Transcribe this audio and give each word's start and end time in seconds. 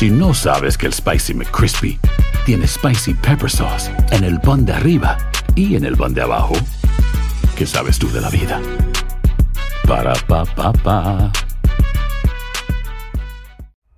Si 0.00 0.08
no 0.08 0.32
sabes 0.32 0.78
que 0.78 0.86
el 0.86 0.94
Spicy 0.94 1.34
McCrispy 1.34 2.00
tiene 2.46 2.66
Spicy 2.66 3.12
Pepper 3.12 3.50
Sauce 3.50 3.90
en 4.12 4.24
el 4.24 4.40
pan 4.40 4.64
de 4.64 4.72
arriba 4.72 5.18
y 5.54 5.76
en 5.76 5.84
el 5.84 5.94
pan 5.94 6.14
de 6.14 6.22
abajo, 6.22 6.54
¿qué 7.54 7.66
sabes 7.66 7.98
tú 7.98 8.10
de 8.10 8.22
la 8.22 8.30
vida? 8.30 8.62
Para, 9.86 10.14
pa, 10.26 10.46
pa, 10.46 10.72
pa. 10.72 11.30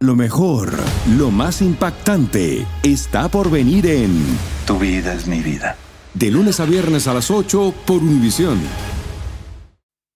Lo 0.00 0.16
mejor, 0.16 0.72
lo 1.16 1.30
más 1.30 1.62
impactante, 1.62 2.66
está 2.82 3.28
por 3.28 3.48
venir 3.48 3.86
en 3.86 4.24
Tu 4.66 4.80
vida 4.80 5.14
es 5.14 5.28
mi 5.28 5.38
vida. 5.38 5.76
De 6.14 6.32
lunes 6.32 6.58
a 6.58 6.64
viernes 6.64 7.06
a 7.06 7.14
las 7.14 7.30
8 7.30 7.72
por 7.86 7.98
Univisión. 7.98 8.58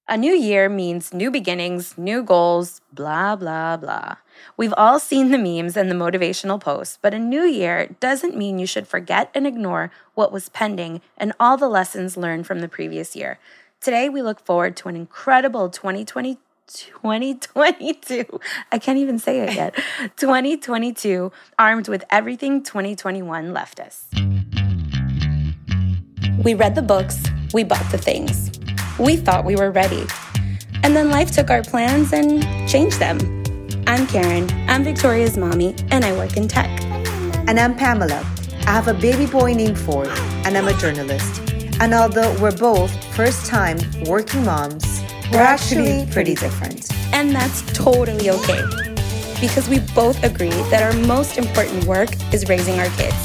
A 0.08 0.16
new 0.16 0.34
year 0.34 0.68
means 0.68 1.12
new 1.12 1.32
beginnings, 1.32 1.98
new 1.98 2.22
goals, 2.22 2.80
blah, 2.92 3.34
blah, 3.34 3.76
blah. 3.76 4.14
We've 4.56 4.74
all 4.76 5.00
seen 5.00 5.32
the 5.32 5.38
memes 5.38 5.76
and 5.76 5.90
the 5.90 5.96
motivational 5.96 6.60
posts, 6.60 6.96
but 7.02 7.12
a 7.12 7.18
new 7.18 7.42
year 7.42 7.88
doesn't 7.98 8.36
mean 8.36 8.60
you 8.60 8.68
should 8.68 8.86
forget 8.86 9.32
and 9.34 9.48
ignore 9.48 9.90
what 10.14 10.30
was 10.30 10.48
pending 10.48 11.00
and 11.18 11.32
all 11.40 11.56
the 11.56 11.68
lessons 11.68 12.16
learned 12.16 12.46
from 12.46 12.60
the 12.60 12.68
previous 12.68 13.16
year. 13.16 13.40
Today, 13.80 14.08
we 14.08 14.22
look 14.22 14.38
forward 14.38 14.76
to 14.76 14.88
an 14.88 14.94
incredible 14.94 15.68
2020. 15.68 16.38
2022. 16.68 18.40
I 18.72 18.78
can't 18.80 18.98
even 18.98 19.20
say 19.20 19.40
it 19.40 19.54
yet. 19.54 19.74
2022, 20.16 21.30
armed 21.58 21.88
with 21.88 22.04
everything 22.10 22.62
2021 22.64 23.52
left 23.52 23.78
us. 23.78 24.06
We 26.42 26.54
read 26.54 26.74
the 26.74 26.82
books, 26.82 27.22
we 27.54 27.62
bought 27.62 27.88
the 27.92 27.98
things. 27.98 28.55
We 28.98 29.16
thought 29.16 29.44
we 29.44 29.56
were 29.56 29.70
ready. 29.70 30.06
And 30.82 30.96
then 30.96 31.10
life 31.10 31.30
took 31.30 31.50
our 31.50 31.62
plans 31.62 32.14
and 32.14 32.42
changed 32.66 32.98
them. 32.98 33.18
I'm 33.86 34.06
Karen, 34.06 34.48
I'm 34.68 34.84
Victoria's 34.84 35.36
mommy, 35.36 35.74
and 35.90 36.02
I 36.02 36.12
work 36.12 36.38
in 36.38 36.48
tech. 36.48 36.70
And 37.46 37.60
I'm 37.60 37.76
Pamela. 37.76 38.24
I 38.66 38.70
have 38.70 38.88
a 38.88 38.94
baby 38.94 39.26
boy 39.26 39.52
named 39.52 39.78
Ford, 39.78 40.08
and 40.46 40.56
I'm 40.56 40.66
a 40.68 40.72
journalist. 40.78 41.42
And 41.78 41.92
although 41.92 42.34
we're 42.40 42.56
both 42.56 42.90
first 43.14 43.44
time 43.44 43.78
working 44.06 44.44
moms, 44.46 45.02
we're 45.30 45.40
actually 45.40 46.08
pretty 46.10 46.34
different. 46.34 46.90
And 47.12 47.32
that's 47.34 47.60
totally 47.74 48.30
okay. 48.30 48.62
Because 49.42 49.68
we 49.68 49.80
both 49.94 50.24
agree 50.24 50.48
that 50.70 50.82
our 50.82 50.98
most 51.06 51.36
important 51.36 51.84
work 51.84 52.08
is 52.32 52.48
raising 52.48 52.80
our 52.80 52.88
kids. 52.96 53.16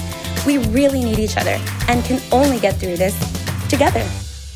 We 0.46 0.58
really 0.68 1.02
need 1.02 1.20
each 1.20 1.38
other 1.38 1.58
and 1.88 2.04
can 2.04 2.22
only 2.34 2.60
get 2.60 2.76
through 2.76 2.98
this 2.98 3.16
together. 3.70 4.06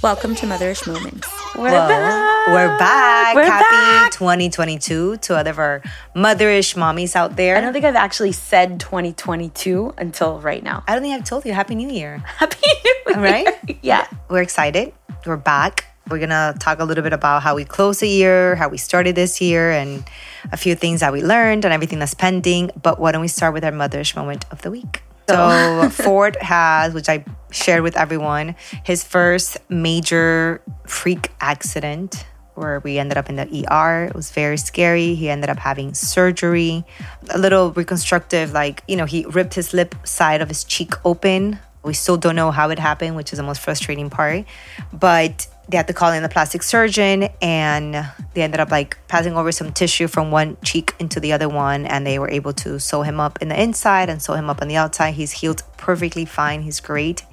Welcome 0.05 0.35
to 0.35 0.45
Motherish 0.45 0.85
Moments. 0.85 1.27
We're 1.55 1.71
Whoa. 1.71 1.87
back. 1.87 2.47
We're 2.49 2.77
back. 2.77 3.35
We're 3.35 3.45
Happy 3.45 3.63
back. 3.63 4.11
2022 4.11 5.17
to 5.17 5.35
other 5.35 5.49
of 5.49 5.57
our 5.57 5.81
motherish 6.15 6.75
mommies 6.75 7.15
out 7.15 7.37
there. 7.37 7.57
I 7.57 7.61
don't 7.61 7.73
think 7.73 7.85
I've 7.85 7.95
actually 7.95 8.33
said 8.33 8.79
2022 8.79 9.95
until 9.97 10.39
right 10.41 10.61
now. 10.61 10.83
I 10.87 10.93
don't 10.93 11.01
think 11.01 11.15
I've 11.15 11.23
told 11.23 11.43
you 11.43 11.53
Happy 11.53 11.73
New 11.73 11.89
Year. 11.89 12.17
Happy 12.37 12.55
New 12.67 12.81
Year. 12.83 13.17
All 13.17 13.23
right? 13.23 13.47
Yeah. 13.81 14.07
We're 14.29 14.43
excited. 14.43 14.93
We're 15.25 15.37
back. 15.37 15.85
We're 16.07 16.19
going 16.19 16.29
to 16.29 16.55
talk 16.59 16.79
a 16.79 16.85
little 16.85 17.03
bit 17.03 17.13
about 17.13 17.41
how 17.41 17.55
we 17.55 17.65
closed 17.65 17.99
the 17.99 18.07
year, 18.07 18.53
how 18.57 18.69
we 18.69 18.77
started 18.77 19.15
this 19.15 19.41
year, 19.41 19.71
and 19.71 20.03
a 20.51 20.57
few 20.57 20.75
things 20.75 20.99
that 20.99 21.13
we 21.13 21.23
learned 21.23 21.65
and 21.65 21.73
everything 21.73 21.97
that's 21.97 22.13
pending. 22.13 22.69
But 22.79 22.99
why 22.99 23.11
don't 23.11 23.21
we 23.21 23.27
start 23.27 23.55
with 23.55 23.65
our 23.65 23.71
motherish 23.71 24.15
moment 24.15 24.45
of 24.51 24.61
the 24.61 24.69
week? 24.69 25.01
So, 25.27 25.89
Ford 25.91 26.37
has, 26.41 26.93
which 26.93 27.09
I 27.09 27.25
shared 27.51 27.83
with 27.83 27.97
everyone, 27.97 28.55
his 28.83 29.03
first 29.03 29.57
major 29.69 30.61
freak 30.85 31.31
accident 31.39 32.25
where 32.55 32.79
we 32.79 32.97
ended 32.97 33.17
up 33.17 33.29
in 33.29 33.35
the 33.35 33.67
ER. 33.69 34.05
It 34.05 34.15
was 34.15 34.31
very 34.31 34.57
scary. 34.57 35.13
He 35.15 35.29
ended 35.29 35.49
up 35.49 35.59
having 35.59 35.93
surgery, 35.93 36.85
a 37.29 37.37
little 37.37 37.71
reconstructive, 37.71 38.53
like, 38.53 38.83
you 38.87 38.95
know, 38.95 39.05
he 39.05 39.25
ripped 39.25 39.53
his 39.53 39.73
lip 39.73 39.93
side 40.05 40.41
of 40.41 40.47
his 40.47 40.63
cheek 40.63 40.93
open. 41.05 41.59
We 41.83 41.93
still 41.93 42.17
don't 42.17 42.35
know 42.35 42.51
how 42.51 42.69
it 42.69 42.79
happened, 42.79 43.15
which 43.15 43.33
is 43.33 43.37
the 43.37 43.43
most 43.43 43.61
frustrating 43.61 44.09
part. 44.09 44.45
But 44.91 45.47
they 45.67 45.77
had 45.77 45.87
to 45.87 45.93
call 45.93 46.11
in 46.11 46.21
the 46.21 46.29
plastic 46.29 46.61
surgeon 46.61 47.29
and 47.41 47.93
they 48.33 48.41
ended 48.41 48.59
up 48.59 48.69
like 48.69 48.97
passing 49.07 49.35
over 49.35 49.51
some 49.51 49.71
tissue 49.71 50.07
from 50.07 50.31
one 50.31 50.57
cheek 50.63 50.93
into 50.99 51.19
the 51.19 51.33
other 51.33 51.49
one 51.49 51.85
and 51.85 52.05
they 52.05 52.19
were 52.19 52.29
able 52.29 52.53
to 52.53 52.79
sew 52.79 53.01
him 53.01 53.19
up 53.19 53.41
in 53.41 53.49
the 53.49 53.59
inside 53.61 54.09
and 54.09 54.21
sew 54.21 54.33
him 54.33 54.49
up 54.49 54.61
on 54.61 54.67
the 54.67 54.75
outside. 54.75 55.15
He's 55.15 55.31
healed 55.31 55.63
perfectly 55.77 56.25
fine. 56.25 56.61
He's 56.61 56.79
great. 56.79 57.23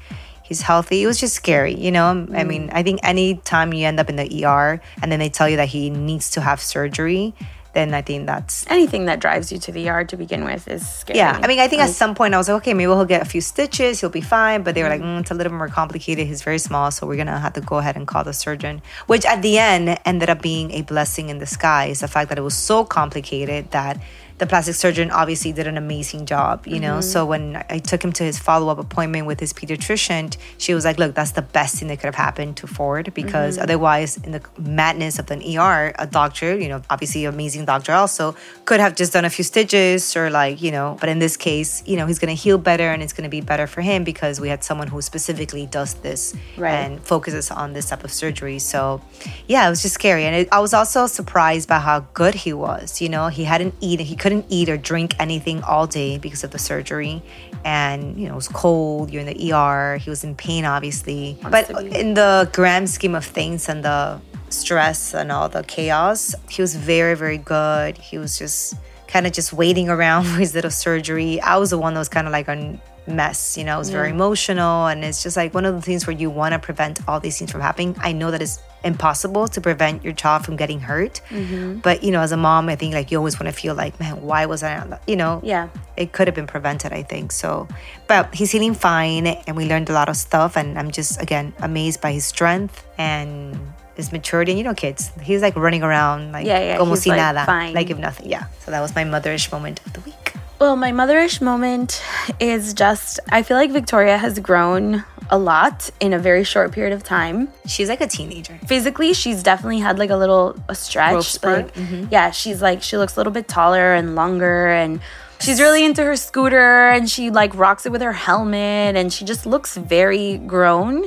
He's 0.43 0.63
healthy. 0.63 1.03
It 1.03 1.07
was 1.07 1.21
just 1.21 1.35
scary, 1.35 1.75
you 1.75 1.91
know? 1.91 2.27
I 2.35 2.45
mean, 2.45 2.71
I 2.73 2.83
think 2.83 3.01
anytime 3.03 3.73
you 3.73 3.87
end 3.87 4.01
up 4.01 4.09
in 4.09 4.17
the 4.17 4.45
ER 4.45 4.81
and 5.01 5.13
then 5.13 5.19
they 5.19 5.29
tell 5.29 5.49
you 5.49 5.57
that 5.57 5.69
he 5.69 5.91
needs 5.91 6.31
to 6.31 6.41
have 6.41 6.61
surgery, 6.61 7.35
then 7.73 7.95
I 7.95 8.03
think 8.03 8.27
that's 8.27 8.67
Anything 8.71 9.07
that 9.07 9.19
drives 9.21 9.51
you 9.51 9.59
to 9.59 9.73
the 9.73 9.81
yard 9.81 10.09
to 10.11 10.17
begin 10.17 10.45
with 10.45 10.69
is 10.69 10.87
scary. 10.89 11.19
yeah, 11.19 11.41
I 11.43 11.47
mean, 11.47 11.59
I 11.59 11.69
think 11.69 11.83
at 11.83 11.91
some 11.91 12.15
point 12.15 12.35
I 12.35 12.39
was 12.39 12.49
like, 12.49 12.59
okay, 12.59 12.75
maybe 12.75 12.91
he'll 12.93 13.05
get 13.05 13.23
a 13.23 13.25
few 13.25 13.41
stitches, 13.41 14.01
he'll 14.01 14.11
be 14.11 14.21
fine. 14.21 14.63
But 14.63 14.75
they 14.75 14.83
were 14.83 14.89
like, 14.91 15.01
mm, 15.01 15.21
it's 15.21 15.31
a 15.31 15.35
little 15.35 15.53
more 15.53 15.69
complicated. 15.69 16.27
He's 16.27 16.43
very 16.43 16.59
small, 16.59 16.91
so 16.91 17.07
we're 17.07 17.17
gonna 17.17 17.39
have 17.39 17.55
to 17.55 17.61
go 17.61 17.79
ahead 17.79 17.97
and 17.97 18.07
call 18.07 18.25
the 18.25 18.33
surgeon. 18.33 18.83
Which 19.07 19.25
at 19.25 19.43
the 19.43 19.59
end 19.59 19.99
ended 20.05 20.29
up 20.29 20.43
being 20.43 20.71
a 20.73 20.83
blessing 20.83 21.29
in 21.31 21.39
disguise. 21.39 22.01
The 22.01 22.09
fact 22.09 22.29
that 22.29 22.39
it 22.39 22.43
was 22.43 22.57
so 22.57 22.85
complicated 22.85 23.71
that 23.71 24.01
the 24.43 24.47
plastic 24.49 24.75
surgeon 24.75 25.13
obviously 25.13 25.53
did 25.53 25.69
an 25.69 25.77
amazing 25.77 26.27
job, 26.27 26.67
you 26.67 26.81
know. 26.81 27.01
So 27.01 27.25
when 27.25 27.63
I 27.71 27.79
took 27.79 28.03
him 28.03 28.13
to 28.15 28.25
his 28.25 28.41
follow 28.41 28.69
up 28.73 28.79
appointment 28.79 29.25
with 29.29 29.39
his 29.39 29.53
pediatrician, 29.53 30.37
she 30.59 30.75
was 30.75 30.85
like, 30.85 30.99
look, 30.99 31.15
that's 31.15 31.31
the 31.31 31.43
best 31.43 31.77
thing 31.77 31.87
that 31.89 31.99
could 32.01 32.07
have 32.07 32.17
happened 32.17 32.57
to 32.57 32.67
Ford 32.67 33.15
because 33.15 33.57
otherwise, 33.57 34.17
in 34.17 34.33
the 34.33 34.43
madness 34.59 35.21
of 35.21 35.31
an 35.31 35.41
ER, 35.43 35.93
a 35.97 36.07
doctor, 36.09 36.59
you 36.59 36.69
know, 36.69 36.83
obviously 36.91 37.25
amazing 37.25 37.65
doctor 37.67 37.93
also, 37.93 38.35
could 38.65 38.81
have 38.81 38.97
just 38.97 39.13
done 39.13 39.25
a 39.25 39.31
few 39.31 39.45
stitches 39.45 40.17
or 40.17 40.29
like, 40.29 40.61
you 40.61 40.73
know, 40.73 40.97
but 40.99 41.09
in 41.09 41.21
this 41.21 41.37
case, 41.37 41.83
you 41.87 41.97
know, 41.97 42.07
he's 42.07 42.19
going 42.19 42.35
to 42.37 42.41
heal 42.43 42.59
better 42.59 42.89
and 42.91 43.01
it's 43.01 43.13
going 43.13 43.23
to 43.31 43.31
be 43.31 43.41
better 43.41 43.69
for 43.69 43.81
him 43.81 44.03
because 44.03 44.41
we 44.41 44.49
had 44.49 44.65
someone 44.65 44.89
who 44.89 45.01
specifically 45.01 45.67
does 45.67 45.95
this 46.03 46.35
Right. 46.57 46.75
and 46.75 47.01
focuses 47.01 47.51
on 47.53 47.75
this 47.75 47.89
type 47.91 48.03
of 48.03 48.13
surgery. 48.13 48.59
So, 48.59 49.01
yeah, 49.47 49.67
it 49.67 49.71
was 49.71 49.83
just 49.83 49.95
scary. 49.95 50.25
And 50.25 50.35
it, 50.35 50.49
I 50.51 50.59
was 50.59 50.75
also 50.75 51.07
surprised 51.07 51.69
by 51.69 51.79
how 51.79 52.01
good 52.13 52.35
he 52.35 52.53
was. 52.53 53.01
You 53.01 53.09
know, 53.09 53.29
he 53.29 53.45
hadn't 53.45 53.75
eaten, 53.81 54.05
he 54.07 54.17
couldn't 54.17 54.32
eat 54.49 54.69
or 54.69 54.77
drink 54.77 55.15
anything 55.19 55.63
all 55.63 55.87
day 55.87 56.19
because 56.19 56.45
of 56.45 56.51
the 56.51 56.59
surgery. 56.59 57.23
And, 57.65 58.19
you 58.19 58.27
know, 58.27 58.33
it 58.33 58.37
was 58.37 58.49
cold, 58.49 59.11
you're 59.11 59.23
in 59.25 59.27
the 59.27 59.53
ER, 59.53 59.97
he 59.97 60.11
was 60.11 60.25
in 60.25 60.35
pain, 60.35 60.65
obviously. 60.65 61.39
But 61.43 61.71
in 61.71 62.15
the 62.15 62.51
grand 62.53 62.91
scheme 62.91 63.15
of 63.15 63.25
things 63.25 63.69
and 63.69 63.85
the 63.85 64.21
stress 64.49 65.15
and 65.15 65.31
all 65.31 65.49
the 65.49 65.63
chaos, 65.63 66.35
he 66.49 66.63
was 66.63 66.75
very, 66.75 67.15
very 67.15 67.39
good. 67.39 67.99
He 67.99 68.19
was 68.19 68.39
just 68.39 68.75
kind 69.07 69.27
of 69.27 69.33
just 69.33 69.53
waiting 69.53 69.89
around 69.89 70.25
for 70.29 70.39
his 70.39 70.55
little 70.55 70.71
surgery. 70.71 71.41
I 71.41 71.57
was 71.57 71.71
the 71.71 71.79
one 71.79 71.95
that 71.95 72.01
was 72.01 72.09
kind 72.09 72.27
of 72.27 72.33
like 72.33 72.49
a 72.49 72.81
mess, 73.07 73.57
you 73.59 73.65
know, 73.65 73.77
it 73.77 73.79
was 73.79 73.91
very 73.91 74.11
emotional. 74.11 74.87
And 74.87 75.05
it's 75.05 75.23
just 75.23 75.37
like 75.37 75.55
one 75.55 75.65
of 75.65 75.75
the 75.75 75.83
things 75.83 76.07
where 76.07 76.17
you 76.17 76.31
want 76.31 76.53
to 76.53 76.59
prevent 76.59 77.07
all 77.09 77.21
these 77.21 77.39
things 77.39 77.51
from 77.51 77.61
happening. 77.61 77.97
I 78.01 78.13
know 78.13 78.31
that 78.31 78.41
it's 78.43 78.61
impossible 78.85 79.49
to 79.49 79.61
prevent 79.61 80.03
your 80.05 80.13
child 80.13 80.45
from 80.45 80.57
getting 80.57 80.81
hurt. 80.81 81.21
Mm-hmm. 81.31 81.79
But, 81.81 82.03
you 82.03 82.11
know, 82.11 82.21
as 82.21 82.33
a 82.33 82.37
mom, 82.37 82.69
I 82.69 82.77
think 82.77 82.95
like 82.95 83.11
you 83.11 83.19
always 83.19 83.39
want 83.39 83.47
to 83.55 83.59
feel 83.61 83.75
like, 83.75 83.99
man, 84.01 84.21
why 84.23 84.47
was 84.47 84.63
I, 84.63 84.99
you 85.07 85.17
know, 85.17 85.41
Yeah. 85.45 85.69
it 85.97 86.13
could 86.13 86.27
have 86.29 86.35
been 86.35 86.47
prevented, 86.47 86.93
I 86.93 87.03
think. 87.03 87.33
So, 87.33 87.69
but 88.09 88.35
he's 88.35 88.51
healing 88.51 88.75
fine 88.75 89.27
and 89.27 89.57
we 89.57 89.67
learned 89.67 89.89
a 89.91 89.93
lot 89.93 90.09
of 90.09 90.17
stuff. 90.17 90.57
And 90.57 90.79
I'm 90.79 90.91
just, 90.91 91.21
again, 91.21 91.53
amazed 91.61 92.01
by 92.01 92.13
his 92.13 92.25
strength 92.25 92.87
and 92.99 93.59
his 93.97 94.11
maturity. 94.13 94.53
And 94.53 94.59
you 94.59 94.65
know, 94.65 94.75
kids, 94.75 95.11
he's 95.23 95.43
like 95.43 95.55
running 95.57 95.83
around 95.83 96.33
like, 96.33 96.47
Yeah, 96.47 96.59
yeah, 96.61 96.77
como 96.79 96.95
si 96.95 97.11
like, 97.11 97.19
nada, 97.19 97.45
fine. 97.47 97.75
like 97.75 97.91
if 97.91 97.99
nothing. 97.99 98.29
Yeah. 98.31 98.45
So 98.61 98.71
that 98.71 98.81
was 98.81 98.95
my 98.95 99.05
motherish 99.05 99.51
moment 99.53 99.81
of 99.87 99.93
the 99.93 100.01
week. 100.01 100.15
Well, 100.63 100.77
my 100.77 100.93
motherish 100.93 101.41
moment 101.41 102.01
is 102.39 102.73
just 102.73 103.19
I 103.31 103.43
feel 103.43 103.57
like 103.57 103.73
Victoria 103.73 104.17
has 104.17 104.39
grown 104.39 105.05
a 105.29 105.37
lot 105.37 105.91
in 105.99 106.13
a 106.13 106.21
very 106.21 106.45
short 106.45 106.71
period 106.71 106.93
of 106.93 107.03
time. 107.03 107.49
She's 107.67 107.89
like 107.89 108.01
a 108.01 108.07
teenager. 108.07 108.61
Physically, 108.69 109.13
she's 109.13 109.43
definitely 109.43 109.81
had 109.81 109.99
like 109.99 110.11
a 110.11 110.17
little 110.17 110.55
a 110.69 110.77
stretch. 110.77 111.43
Like- 111.43 111.75
mm-hmm. 111.75 112.07
Yeah, 112.13 112.31
she's 112.31 112.63
like 112.63 112.81
she 112.81 112.97
looks 112.97 113.17
a 113.17 113.19
little 113.19 113.33
bit 113.33 113.49
taller 113.49 113.93
and 113.93 114.15
longer 114.15 114.69
and 114.69 115.01
she's 115.41 115.61
really 115.61 115.85
into 115.85 116.05
her 116.05 116.15
scooter 116.15 116.91
and 116.91 117.11
she 117.11 117.31
like 117.31 117.53
rocks 117.57 117.85
it 117.85 117.91
with 117.91 118.01
her 118.01 118.13
helmet 118.13 118.95
and 118.95 119.13
she 119.13 119.25
just 119.25 119.45
looks 119.45 119.77
very 119.77 120.39
grown. 120.39 121.07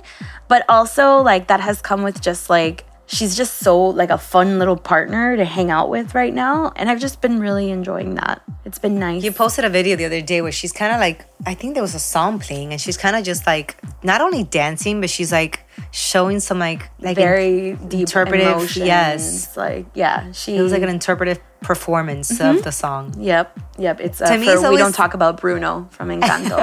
But 0.50 0.66
also 0.68 1.22
like 1.22 1.48
that 1.48 1.62
has 1.62 1.82
come 1.82 2.04
with 2.04 2.20
just 2.20 2.50
like 2.50 2.84
she's 3.08 3.36
just 3.38 3.58
so 3.60 3.88
like 3.88 4.10
a 4.10 4.18
fun 4.18 4.60
little 4.60 4.76
partner 4.78 5.38
to 5.38 5.46
hang 5.46 5.70
out 5.72 5.90
with 5.90 6.16
right 6.16 6.34
now 6.34 6.72
and 6.76 6.90
I've 6.90 7.00
just 7.00 7.22
been 7.22 7.40
really 7.40 7.70
enjoying 7.70 8.16
that. 8.16 8.42
It's 8.66 8.80
been 8.80 9.00
nice. 9.00 9.24
You 9.24 9.32
posted 9.32 9.64
a 9.66 9.70
video 9.70 9.96
the 9.96 10.06
other 10.06 10.22
day 10.22 10.42
where 10.42 10.52
she's 10.52 10.72
kind 10.72 10.92
of 10.92 11.00
like, 11.00 11.26
I 11.46 11.54
think 11.54 11.76
there 11.76 11.84
was 11.84 11.94
a 11.94 12.00
song 12.00 12.40
playing, 12.40 12.72
and 12.72 12.82
she's 12.82 12.98
kind 12.98 13.16
of 13.16 13.24
just 13.24 13.46
like 13.46 13.78
not 14.04 14.22
only 14.22 14.44
dancing, 14.44 15.02
but 15.02 15.10
she's 15.10 15.32
like 15.32 15.60
showing 15.92 16.40
some 16.40 16.58
like 16.58 16.90
like 17.00 17.16
very 17.16 17.74
deep 17.88 18.02
interpretive- 18.08 18.48
emotions. 18.48 18.78
yes. 18.78 19.56
like 19.56 19.86
yeah, 19.94 20.32
she 20.32 20.56
it 20.58 20.62
was 20.64 20.72
like 20.72 20.82
an 20.82 20.90
interpretive 20.90 21.40
performance 21.66 22.32
Mm-hmm. 22.32 22.58
of 22.58 22.64
the 22.64 22.72
song. 22.72 23.14
Yep. 23.18 23.60
Yep, 23.78 24.00
it's 24.00 24.22
uh, 24.22 24.30
To 24.32 24.38
me, 24.38 24.48
it's 24.48 24.62
we 24.74 24.78
don't 24.78 24.94
talk 24.96 25.14
about 25.14 25.42
Bruno 25.42 25.88
from 25.92 26.08
Encanto. 26.10 26.58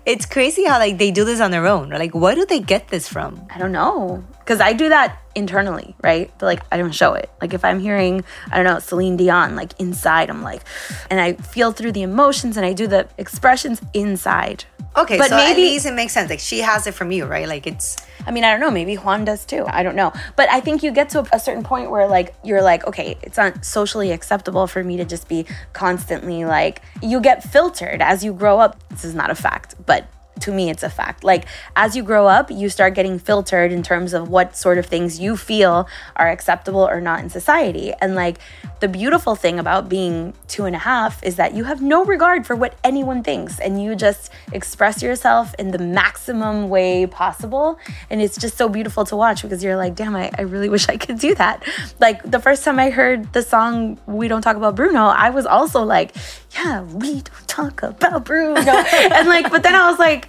It's 0.06 0.26
crazy 0.26 0.64
how 0.64 0.78
like 0.78 0.98
they 0.98 1.10
do 1.10 1.24
this 1.24 1.40
on 1.40 1.50
their 1.50 1.66
own. 1.66 1.90
Like, 1.90 2.14
where 2.14 2.34
do 2.34 2.44
they 2.46 2.60
get 2.60 2.88
this 2.88 3.08
from? 3.08 3.46
I 3.54 3.58
don't 3.58 3.72
know. 3.72 4.24
Because 4.40 4.60
I 4.60 4.72
do 4.72 4.88
that 4.88 5.18
internally, 5.34 5.94
right? 6.02 6.30
But 6.38 6.46
like, 6.46 6.62
I 6.72 6.76
don't 6.78 6.94
show 6.94 7.14
it. 7.14 7.30
Like, 7.40 7.52
if 7.54 7.64
I'm 7.64 7.78
hearing, 7.78 8.24
I 8.50 8.56
don't 8.56 8.64
know, 8.64 8.78
Celine 8.80 9.16
Dion, 9.16 9.54
like 9.54 9.72
inside, 9.78 10.30
I'm 10.30 10.42
like, 10.42 10.62
and 11.10 11.20
I 11.20 11.34
feel 11.34 11.70
through 11.72 11.92
the 11.92 12.02
emotions 12.02 12.56
and 12.56 12.66
I 12.66 12.72
do 12.72 12.86
the 12.86 13.06
expressions 13.18 13.80
inside. 13.94 14.64
Okay, 14.96 15.18
But 15.18 15.28
so 15.30 15.36
at 15.36 15.44
maybe- 15.50 15.62
least 15.62 15.86
it 15.86 15.94
makes 15.94 16.12
sense. 16.12 16.30
Like 16.30 16.40
she 16.40 16.58
has 16.60 16.86
it 16.86 16.94
from 16.94 17.12
you, 17.12 17.26
right? 17.26 17.46
Like 17.46 17.66
it's 17.66 17.96
I 18.26 18.30
mean, 18.30 18.44
I 18.44 18.50
don't 18.50 18.60
know. 18.60 18.70
Maybe 18.70 18.94
Juan 18.96 19.24
does 19.24 19.44
too. 19.44 19.64
I 19.66 19.82
don't 19.82 19.96
know. 19.96 20.12
But 20.36 20.48
I 20.50 20.60
think 20.60 20.82
you 20.82 20.90
get 20.92 21.10
to 21.10 21.26
a 21.32 21.40
certain 21.40 21.62
point 21.62 21.90
where, 21.90 22.06
like, 22.06 22.34
you're 22.44 22.62
like, 22.62 22.86
okay, 22.86 23.16
it's 23.22 23.36
not 23.36 23.64
socially 23.64 24.12
acceptable 24.12 24.66
for 24.66 24.84
me 24.84 24.96
to 24.98 25.04
just 25.04 25.28
be 25.28 25.46
constantly 25.72 26.44
like, 26.44 26.82
you 27.02 27.20
get 27.20 27.42
filtered 27.42 28.02
as 28.02 28.24
you 28.24 28.32
grow 28.32 28.60
up. 28.60 28.76
This 28.90 29.04
is 29.04 29.14
not 29.14 29.30
a 29.30 29.34
fact, 29.34 29.74
but 29.86 30.06
to 30.40 30.52
me, 30.52 30.70
it's 30.70 30.82
a 30.82 30.90
fact. 30.90 31.22
Like, 31.22 31.44
as 31.76 31.96
you 31.96 32.02
grow 32.02 32.26
up, 32.26 32.50
you 32.50 32.68
start 32.68 32.94
getting 32.94 33.18
filtered 33.18 33.72
in 33.72 33.82
terms 33.82 34.14
of 34.14 34.28
what 34.28 34.56
sort 34.56 34.78
of 34.78 34.86
things 34.86 35.20
you 35.20 35.36
feel 35.36 35.86
are 36.16 36.30
acceptable 36.30 36.80
or 36.86 37.00
not 37.00 37.20
in 37.20 37.28
society. 37.28 37.92
And, 38.00 38.14
like, 38.14 38.38
the 38.80 38.88
beautiful 38.88 39.34
thing 39.34 39.58
about 39.58 39.88
being 39.88 40.32
two 40.48 40.64
and 40.64 40.74
a 40.74 40.78
half 40.78 41.22
is 41.22 41.36
that 41.36 41.54
you 41.54 41.64
have 41.64 41.82
no 41.82 42.04
regard 42.04 42.46
for 42.46 42.56
what 42.56 42.74
anyone 42.82 43.22
thinks 43.22 43.60
and 43.60 43.82
you 43.82 43.94
just 43.94 44.30
express 44.52 45.02
yourself 45.02 45.54
in 45.58 45.70
the 45.70 45.78
maximum 45.78 46.68
way 46.70 47.06
possible. 47.06 47.78
And 48.08 48.22
it's 48.22 48.38
just 48.38 48.56
so 48.56 48.68
beautiful 48.68 49.04
to 49.04 49.16
watch 49.16 49.42
because 49.42 49.62
you're 49.62 49.76
like, 49.76 49.94
damn, 49.94 50.16
I, 50.16 50.30
I 50.36 50.42
really 50.42 50.68
wish 50.68 50.88
I 50.88 50.96
could 50.96 51.18
do 51.18 51.34
that. 51.34 51.62
Like, 52.00 52.22
the 52.28 52.40
first 52.40 52.64
time 52.64 52.78
I 52.78 52.90
heard 52.90 53.32
the 53.32 53.42
song 53.42 53.98
We 54.06 54.28
Don't 54.28 54.42
Talk 54.42 54.56
About 54.56 54.76
Bruno, 54.76 55.04
I 55.04 55.30
was 55.30 55.44
also 55.46 55.84
like, 55.84 56.16
yeah, 56.54 56.82
we 56.82 57.20
don't 57.20 57.48
talk 57.48 57.82
about 57.82 58.24
Bruno. 58.24 58.60
and, 58.60 59.28
like, 59.28 59.50
but 59.50 59.62
then 59.62 59.74
I 59.74 59.90
was 59.90 59.98
like, 59.98 60.28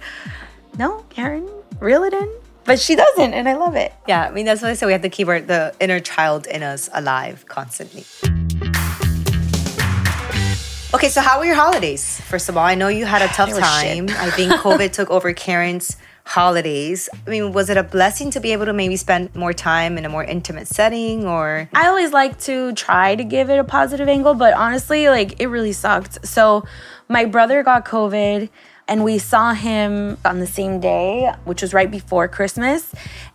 no, 0.78 1.04
Karen, 1.08 1.48
reel 1.80 2.04
it 2.04 2.12
in. 2.12 2.30
But 2.64 2.78
she 2.78 2.94
doesn't, 2.94 3.34
and 3.34 3.48
I 3.48 3.54
love 3.54 3.74
it. 3.74 3.92
yeah. 4.06 4.24
I 4.24 4.30
mean 4.30 4.46
that's 4.46 4.62
why 4.62 4.70
I 4.70 4.74
say. 4.74 4.86
We 4.86 4.92
have 4.92 5.02
to 5.02 5.08
keep 5.08 5.26
our, 5.26 5.40
the 5.40 5.74
inner 5.80 5.98
child 5.98 6.46
in 6.46 6.62
us 6.62 6.88
alive 6.94 7.44
constantly. 7.48 8.04
Okay, 10.94 11.08
so 11.08 11.22
how 11.22 11.38
were 11.38 11.46
your 11.46 11.54
holidays? 11.54 12.20
First 12.20 12.50
of 12.50 12.56
all, 12.58 12.64
I 12.64 12.74
know 12.74 12.88
you 12.88 13.06
had 13.06 13.22
a 13.22 13.28
tough 13.34 13.48
It 13.48 13.54
was 13.54 13.80
shit. 13.80 14.08
time. 14.08 14.08
I 14.10 14.30
think 14.30 14.52
COVID 14.60 14.92
took 14.92 15.10
over 15.10 15.32
Karen's 15.32 15.96
holidays. 16.24 17.08
I 17.26 17.30
mean, 17.30 17.52
was 17.52 17.70
it 17.70 17.76
a 17.78 17.82
blessing 17.82 18.30
to 18.32 18.40
be 18.40 18.52
able 18.52 18.66
to 18.66 18.72
maybe 18.74 18.96
spend 18.96 19.34
more 19.34 19.52
time 19.54 19.96
in 19.96 20.04
a 20.04 20.08
more 20.10 20.22
intimate 20.22 20.68
setting 20.68 21.26
or 21.26 21.68
I 21.74 21.88
always 21.88 22.12
like 22.12 22.38
to 22.42 22.72
try 22.74 23.16
to 23.16 23.24
give 23.24 23.48
it 23.50 23.58
a 23.58 23.64
positive 23.64 24.06
angle, 24.08 24.34
but 24.34 24.52
honestly, 24.54 25.08
like 25.08 25.40
it 25.40 25.46
really 25.46 25.72
sucked. 25.72 26.26
So, 26.26 26.64
my 27.08 27.24
brother 27.24 27.62
got 27.62 27.84
COVID 27.84 28.48
and 28.86 29.02
we 29.04 29.18
saw 29.18 29.54
him 29.54 30.18
on 30.24 30.38
the 30.40 30.46
same 30.46 30.78
day, 30.78 31.32
which 31.44 31.62
was 31.62 31.72
right 31.74 31.90
before 31.90 32.28
Christmas. 32.28 32.92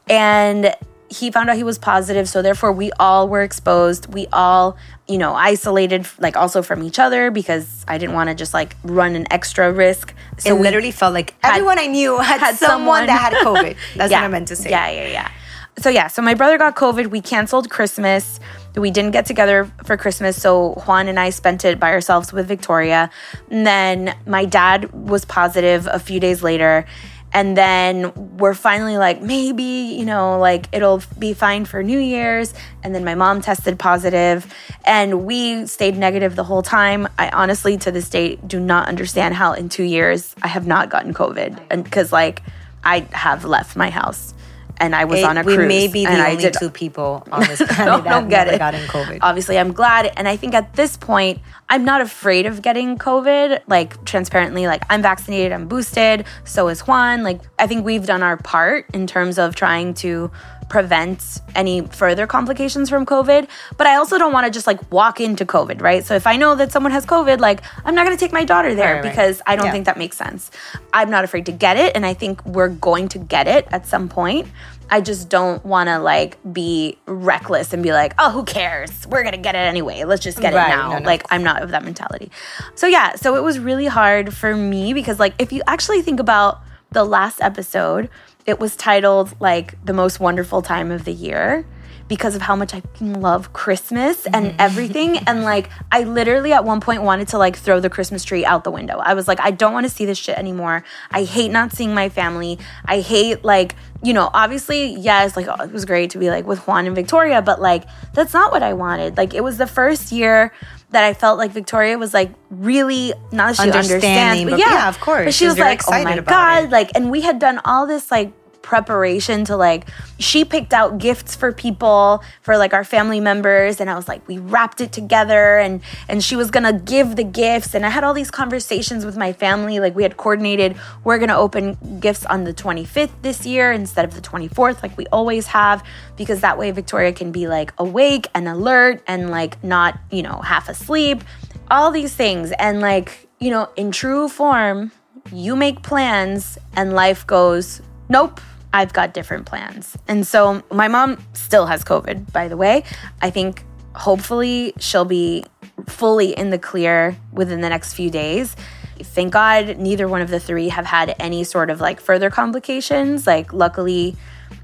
And 0.08 0.74
he 1.10 1.32
found 1.32 1.50
out 1.50 1.58
he 1.58 1.64
was 1.64 1.78
positive. 1.78 2.28
So, 2.28 2.42
therefore, 2.42 2.72
we 2.72 2.92
all 3.00 3.28
were 3.28 3.42
exposed. 3.42 4.14
We 4.14 4.28
all, 4.34 4.78
you 5.08 5.18
know, 5.18 5.34
isolated, 5.34 6.08
like 6.20 6.36
also 6.36 6.62
from 6.62 6.84
each 6.84 7.00
other 7.00 7.32
because 7.32 7.86
I 7.88 7.98
didn't 7.98 8.16
want 8.16 8.30
to 8.30 8.36
just 8.36 8.54
like 8.54 8.76
run 8.84 9.16
an 9.16 9.26
extra 9.32 9.72
risk. 9.72 10.14
So, 10.38 10.56
it 10.56 10.62
literally 10.62 10.92
felt 10.92 11.14
like 11.14 11.36
everyone 11.44 11.80
I 11.80 11.88
knew 11.88 12.18
had, 12.18 12.40
had 12.40 12.56
someone, 12.56 12.78
someone. 12.80 13.06
that 13.08 13.34
had 13.34 13.46
COVID. 13.46 13.78
That's 13.96 14.12
yeah. 14.12 14.22
what 14.22 14.26
I 14.26 14.28
meant 14.28 14.48
to 14.50 14.56
say. 14.56 14.70
Yeah, 14.70 14.90
yeah, 14.90 15.08
yeah. 15.08 15.32
So 15.80 15.90
yeah, 15.90 16.08
so 16.08 16.24
my 16.24 16.34
brother 16.34 16.58
got 16.58 16.76
COVID. 16.76 17.08
We 17.08 17.22
canceled 17.22 17.70
Christmas. 17.70 18.40
We 18.76 18.90
didn't 18.90 19.12
get 19.12 19.28
together 19.28 19.72
for 19.86 19.96
Christmas, 19.96 20.40
so 20.42 20.74
Juan 20.86 21.08
and 21.08 21.20
I 21.20 21.30
spent 21.30 21.66
it 21.66 21.80
by 21.80 21.92
ourselves 21.92 22.34
with 22.34 22.48
Victoria. 22.48 23.12
And 23.52 23.66
then 23.66 24.16
my 24.26 24.46
dad 24.46 24.92
was 24.92 25.24
positive 25.24 25.88
a 25.92 26.00
few 26.00 26.20
days 26.20 26.42
later. 26.42 26.86
And 27.34 27.56
then 27.58 28.38
we're 28.38 28.54
finally 28.54 28.98
like, 28.98 29.22
maybe, 29.22 29.64
you 29.98 30.06
know, 30.06 30.40
like 30.40 30.68
it'll 30.72 31.02
be 31.20 31.34
fine 31.34 31.66
for 31.66 31.84
New 31.84 32.00
Year's. 32.00 32.54
And 32.84 32.96
then 32.96 33.04
my 33.04 33.16
mom 33.16 33.42
tested 33.42 33.78
positive 33.78 34.52
and 34.86 35.26
we 35.26 35.66
stayed 35.68 35.98
negative 35.98 36.36
the 36.36 36.44
whole 36.44 36.64
time. 36.64 37.08
I 37.18 37.30
honestly, 37.30 37.78
to 37.78 37.92
this 37.92 38.10
day, 38.10 38.38
do 38.38 38.60
not 38.60 38.88
understand 38.88 39.36
how 39.36 39.54
in 39.54 39.70
two 39.70 39.84
years 39.84 40.36
I 40.42 40.48
have 40.48 40.66
not 40.66 40.90
gotten 40.90 41.14
COVID. 41.14 41.60
And 41.70 41.84
because, 41.84 42.12
like, 42.12 42.42
I 42.84 43.08
have 43.12 43.44
left 43.44 43.76
my 43.76 43.90
house 43.90 44.34
and 44.80 44.96
I 44.96 45.06
was 45.06 45.20
It- 45.20 45.26
on 45.26 45.38
a 45.38 45.44
we 45.44 45.56
cruise. 45.56 45.58
We 45.60 45.68
may 45.68 45.88
be 45.88 46.06
the 46.06 46.12
and 46.12 46.22
only 46.22 46.42
did- 46.42 46.54
two 46.60 46.70
people 46.70 47.24
on 47.32 47.42
this 47.42 47.62
planet 47.62 48.04
that 48.04 48.30
get 48.30 48.48
it. 48.48 48.58
got 48.60 48.74
in 48.76 48.82
COVID. 48.88 49.20
Obviously, 49.22 49.58
I'm 49.60 49.74
glad. 49.74 50.12
And 50.18 50.28
I 50.28 50.36
think 50.38 50.54
at 50.54 50.74
this 50.74 50.98
point, 50.98 51.40
I'm 51.70 51.84
not 51.84 52.02
afraid 52.02 52.46
of 52.46 52.62
getting 52.62 52.98
COVID. 52.98 53.60
Like, 53.68 54.04
transparently, 54.06 54.68
like, 54.68 54.84
I'm 54.90 55.02
vaccinated, 55.02 55.52
I'm 55.52 55.68
boosted, 55.68 56.26
so 56.46 56.68
is 56.70 56.82
Juan. 56.82 57.24
Like, 57.24 57.42
I 57.60 57.68
think 57.68 57.86
we've 57.86 58.06
done 58.06 58.24
our 58.24 58.38
part 58.38 58.86
in 58.94 59.08
terms 59.08 59.38
of 59.38 59.56
trying 59.56 59.94
to 59.96 60.32
prevent 60.70 61.42
any 61.56 61.82
further 61.82 62.28
complications 62.28 62.90
from 62.90 63.06
COVID. 63.06 63.48
But 63.78 63.88
I 63.88 63.96
also 63.96 64.18
don't 64.18 64.34
want 64.34 64.46
to 64.46 64.52
just 64.52 64.68
like 64.68 64.92
walk 64.92 65.20
into 65.22 65.46
COVID, 65.46 65.82
right? 65.82 66.06
So 66.06 66.16
if 66.16 66.28
I 66.28 66.36
know 66.36 66.56
that 66.56 66.72
someone 66.72 66.92
has 66.92 67.06
COVID, 67.06 67.40
like, 67.40 67.62
I'm 67.86 67.96
not 67.96 68.06
going 68.06 68.18
to 68.18 68.20
take 68.20 68.34
my 68.34 68.44
daughter 68.44 68.76
there 68.76 68.96
Right, 68.96 69.04
right. 69.04 69.10
because 69.10 69.42
I 69.48 69.56
don't 69.56 69.68
Yeah. 69.68 69.72
think 69.72 69.86
that 69.86 69.98
makes 69.98 70.18
sense. 70.18 70.52
I'm 70.94 71.10
not 71.10 71.24
afraid 71.24 71.46
to 71.48 71.52
get 71.52 71.78
it. 71.78 71.96
And 71.96 72.06
I 72.06 72.14
think 72.14 72.46
we're 72.46 72.70
going 72.70 73.08
to 73.10 73.20
get 73.20 73.48
it 73.48 73.68
at 73.72 73.86
some 73.88 74.10
point. 74.10 74.48
I 74.90 75.02
just 75.02 75.28
don't 75.28 75.66
want 75.66 75.88
to 75.90 76.00
like 76.00 76.38
be 76.54 76.98
reckless 77.06 77.74
and 77.74 77.84
be 77.84 77.92
like, 77.92 78.14
oh, 78.20 78.32
who 78.32 78.44
cares? 78.46 79.06
We're 79.08 79.24
going 79.24 79.36
to 79.36 79.42
get 79.42 79.54
it 79.56 79.60
anyway. 79.60 80.04
Let's 80.06 80.24
just 80.24 80.40
get 80.40 80.54
Right, 80.54 80.68
it 80.72 80.76
now. 80.76 80.92
no, 80.92 81.00
no. 81.00 81.06
Like, 81.06 81.24
I'm 81.30 81.44
not 81.44 81.62
of 81.62 81.72
that 81.72 81.84
mentality. 81.84 82.32
So, 82.76 82.88
yeah, 82.88 83.16
so 83.16 83.36
it 83.36 83.44
was 83.44 83.60
really 83.60 83.88
hard 83.88 84.34
for 84.34 84.56
me 84.56 84.94
because, 84.94 85.20
like, 85.20 85.34
if 85.40 85.52
you 85.52 85.62
actually 85.68 86.02
think 86.04 86.22
about 86.22 86.62
the 86.98 87.04
last 87.04 87.40
episode, 87.42 88.10
it 88.48 88.60
was 88.60 88.76
titled, 88.76 89.40
like, 89.40 89.76
the 89.86 89.94
most 89.94 90.20
wonderful 90.20 90.64
time 90.64 90.90
of 90.90 91.06
the 91.06 91.14
year 91.14 91.64
because 92.08 92.36
of 92.36 92.42
how 92.42 92.56
much 92.56 92.74
I 92.74 92.82
love 93.02 93.54
Christmas 93.54 94.26
and 94.28 94.48
mm-hmm. 94.48 94.56
everything. 94.60 95.18
And 95.20 95.44
like, 95.44 95.70
I 95.92 96.04
literally 96.04 96.54
at 96.54 96.64
one 96.64 96.80
point 96.80 97.04
wanted 97.04 97.28
to 97.30 97.38
like 97.38 97.56
throw 97.56 97.80
the 97.80 97.90
Christmas 97.90 98.24
tree 98.24 98.46
out 98.46 98.64
the 98.64 98.72
window. 98.72 98.98
I 98.98 99.14
was 99.14 99.28
like, 99.28 99.40
I 99.40 99.52
don't 99.52 99.74
want 99.74 99.86
to 99.86 99.90
see 99.90 100.06
this 100.06 100.18
shit 100.18 100.38
anymore. 100.38 100.84
I 101.12 101.24
hate 101.24 101.50
not 101.52 101.74
seeing 101.74 101.94
my 101.94 102.10
family. 102.10 102.60
I 102.86 103.02
hate 103.02 103.44
like, 103.44 103.76
you 104.04 104.14
know, 104.14 104.30
obviously, 104.34 104.94
yes, 104.94 105.36
like 105.36 105.48
oh, 105.48 105.64
it 105.64 105.72
was 105.72 105.86
great 105.86 106.12
to 106.12 106.20
be 106.20 106.30
like 106.30 106.46
with 106.46 106.60
Juan 106.68 106.86
and 106.86 106.96
Victoria, 106.96 107.42
but 107.42 107.60
like, 107.60 107.84
that's 108.14 108.34
not 108.34 108.52
what 108.52 108.64
I 108.64 108.74
wanted. 108.74 109.18
Like, 109.18 109.34
it 109.34 109.44
was 109.44 109.58
the 109.58 109.68
first 109.68 110.12
year 110.12 110.54
that 110.92 111.04
I 111.04 111.14
felt 111.14 111.38
like 111.38 111.52
Victoria 111.52 111.98
was 111.98 112.14
like 112.14 112.32
really 112.50 113.14
not 113.32 113.58
that 113.58 113.64
she 113.64 113.72
Understanding, 113.72 114.48
understands, 114.48 114.52
but 114.52 114.60
yeah, 114.60 114.88
of 114.88 115.00
course. 115.02 115.26
But 115.26 115.34
she 115.34 115.48
She 115.48 115.48
was 115.48 115.60
like, 115.60 115.82
oh 115.88 116.04
my 116.04 116.20
god, 116.20 116.66
it. 116.66 116.70
like, 116.70 116.92
and 116.96 117.12
we 117.12 117.22
had 117.22 117.40
done 117.40 117.60
all 117.66 117.88
this 117.88 118.12
like 118.12 118.32
preparation 118.68 119.46
to 119.46 119.56
like 119.56 119.88
she 120.20 120.44
picked 120.44 120.74
out 120.74 120.98
gifts 120.98 121.38
for 121.38 121.54
people 121.54 122.22
for 122.42 122.58
like 122.58 122.74
our 122.74 122.84
family 122.84 123.22
members 123.22 123.80
and 123.80 123.90
I 123.90 123.96
was 123.96 124.10
like 124.10 124.28
we 124.28 124.40
wrapped 124.40 124.82
it 124.82 124.92
together 124.92 125.58
and 125.58 125.82
and 126.10 126.22
she 126.22 126.36
was 126.36 126.52
to 126.66 126.74
give 126.74 127.16
the 127.16 127.24
gifts 127.24 127.74
and 127.74 127.86
I 127.86 127.90
had 127.90 128.04
all 128.04 128.14
these 128.14 128.30
conversations 128.30 129.06
with 129.06 129.16
my 129.16 129.32
family 129.32 129.80
like 129.80 129.96
we 129.96 130.04
had 130.04 130.18
coordinated 130.18 130.76
we're 131.06 131.18
to 131.30 131.38
open 131.38 131.78
gifts 132.02 132.26
on 132.26 132.44
the 132.44 132.54
25th 132.54 133.12
this 133.22 133.46
year 133.46 133.72
instead 133.72 134.04
of 134.04 134.14
the 134.16 134.22
24th 134.22 134.84
like 134.84 134.98
we 134.98 135.06
always 135.08 135.48
have 135.48 135.82
because 136.18 136.42
that 136.42 136.58
way 136.58 136.72
Victoria 136.72 137.14
can 137.14 137.32
be 137.32 137.48
like 137.48 137.72
awake 137.78 138.28
and 138.36 138.48
alert 138.48 139.02
and 139.08 139.30
like 139.30 139.64
not, 139.64 139.98
you 140.12 140.24
know, 140.24 140.40
half 140.40 140.68
asleep. 140.68 141.24
All 141.72 141.92
these 141.92 142.14
things 142.14 142.52
and 142.60 142.82
like, 142.82 143.28
you 143.40 143.50
know, 143.50 143.70
in 143.76 143.92
true 143.92 144.28
form, 144.28 144.92
you 145.32 145.56
make 145.56 145.84
plans 145.84 146.58
and 146.76 146.94
life 146.94 147.26
goes, 147.28 147.82
nope, 148.10 148.42
I've 148.74 148.94
got 148.94 149.14
different 149.14 149.46
plans. 149.46 149.98
And 150.08 150.26
so 150.26 150.64
my 150.72 150.88
mom 150.88 151.24
still 151.34 151.66
has 151.66 151.84
COVID, 151.84 152.32
by 152.32 152.48
the 152.48 152.58
way. 152.58 152.84
I 153.22 153.30
think 153.30 153.64
hopefully 153.96 154.74
she'll 154.80 155.06
be 155.06 155.46
fully 155.88 156.38
in 156.38 156.50
the 156.50 156.60
clear 156.60 157.18
within 157.32 157.62
the 157.62 157.70
next 157.70 157.94
few 157.94 158.10
days. 158.10 158.56
Thank 159.00 159.34
God 159.34 159.78
neither 159.78 160.08
one 160.08 160.22
of 160.22 160.30
the 160.30 160.40
three 160.40 160.70
have 160.70 160.86
had 160.86 161.16
any 161.20 161.44
sort 161.44 161.70
of 161.70 161.80
like 161.80 162.00
further 162.00 162.30
complications. 162.30 163.28
Like, 163.28 163.54
luckily, 163.54 164.16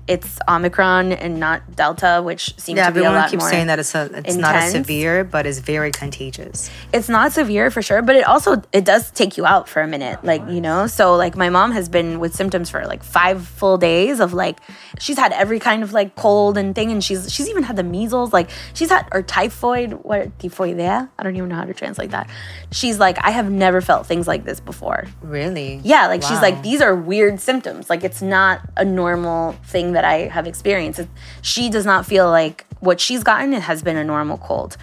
it's 0.07 0.37
Omicron 0.49 1.13
and 1.13 1.39
not 1.39 1.75
Delta, 1.75 2.21
which 2.23 2.57
seems 2.59 2.77
Yeah, 2.77 2.87
to 2.87 2.91
be 2.93 2.99
a 2.99 3.03
everyone 3.03 3.21
lot 3.21 3.29
keeps 3.31 3.41
more. 3.43 3.49
saying 3.49 3.67
that 3.67 3.79
it's 3.79 3.95
a 3.95 4.09
it's 4.25 4.35
not 4.35 4.55
as 4.55 4.71
severe, 4.71 5.23
but 5.23 5.45
it's 5.45 5.59
very 5.59 5.91
contagious. 5.91 6.69
it's 6.91 7.07
not 7.09 7.31
severe 7.31 7.71
for 7.71 7.81
sure 7.81 8.01
but 8.01 8.15
it 8.15 8.25
also 8.27 8.61
it 8.71 8.83
does 8.85 9.11
take 9.11 9.37
you 9.37 9.45
out 9.45 9.67
for 9.69 9.81
a 9.81 9.87
minute 9.87 10.23
like 10.23 10.41
you 10.49 10.59
know 10.61 10.87
so 10.87 11.15
like 11.15 11.35
my 11.35 11.49
mom 11.49 11.71
has 11.71 11.87
been 11.89 12.19
with 12.19 12.35
symptoms 12.35 12.69
for 12.69 12.85
like 12.85 13.03
five 13.03 13.47
full 13.47 13.77
days 13.77 14.19
of 14.19 14.33
like 14.33 14.59
she's 14.99 15.17
had 15.17 15.31
every 15.33 15.59
kind 15.59 15.83
of 15.83 15.93
like 15.93 16.15
cold 16.15 16.57
and 16.57 16.75
thing 16.75 16.91
and 16.91 17.03
she's 17.03 17.31
she's 17.33 17.49
even 17.49 17.63
had 17.63 17.75
the 17.75 17.83
measles 17.83 18.33
like 18.33 18.49
she's 18.73 18.89
had 18.89 19.07
or 19.11 19.21
typhoid 19.21 19.93
what 20.03 20.37
typhoidea 20.39 21.09
i 21.17 21.23
don't 21.23 21.35
even 21.35 21.49
know 21.49 21.55
how 21.55 21.65
to 21.65 21.73
translate 21.73 22.11
that 22.11 22.29
she's 22.71 22.99
like 22.99 23.17
i 23.25 23.31
have 23.31 23.49
never 23.49 23.81
felt 23.81 24.05
things 24.05 24.27
like 24.27 24.43
this 24.43 24.59
before 24.59 25.05
Really? 25.21 25.79
yeah, 25.83 26.07
like 26.07 26.21
she's 26.21 26.41
like, 26.41 26.61
these 26.63 26.81
are 26.81 26.95
weird 26.95 27.39
symptoms. 27.39 27.89
Like 27.89 28.03
it's 28.03 28.21
not 28.21 28.61
a 28.77 28.85
normal 28.85 29.53
thing 29.65 29.92
that 29.93 30.05
I 30.05 30.27
have 30.27 30.47
experienced. 30.47 31.01
She 31.41 31.69
does 31.69 31.85
not 31.85 32.05
feel 32.05 32.29
like 32.29 32.65
what 32.79 32.99
she's 32.99 33.23
gotten 33.23 33.53
has 33.53 33.81
been 33.81 33.97
a 33.97 34.03
normal 34.03 34.37
cold. 34.37 34.77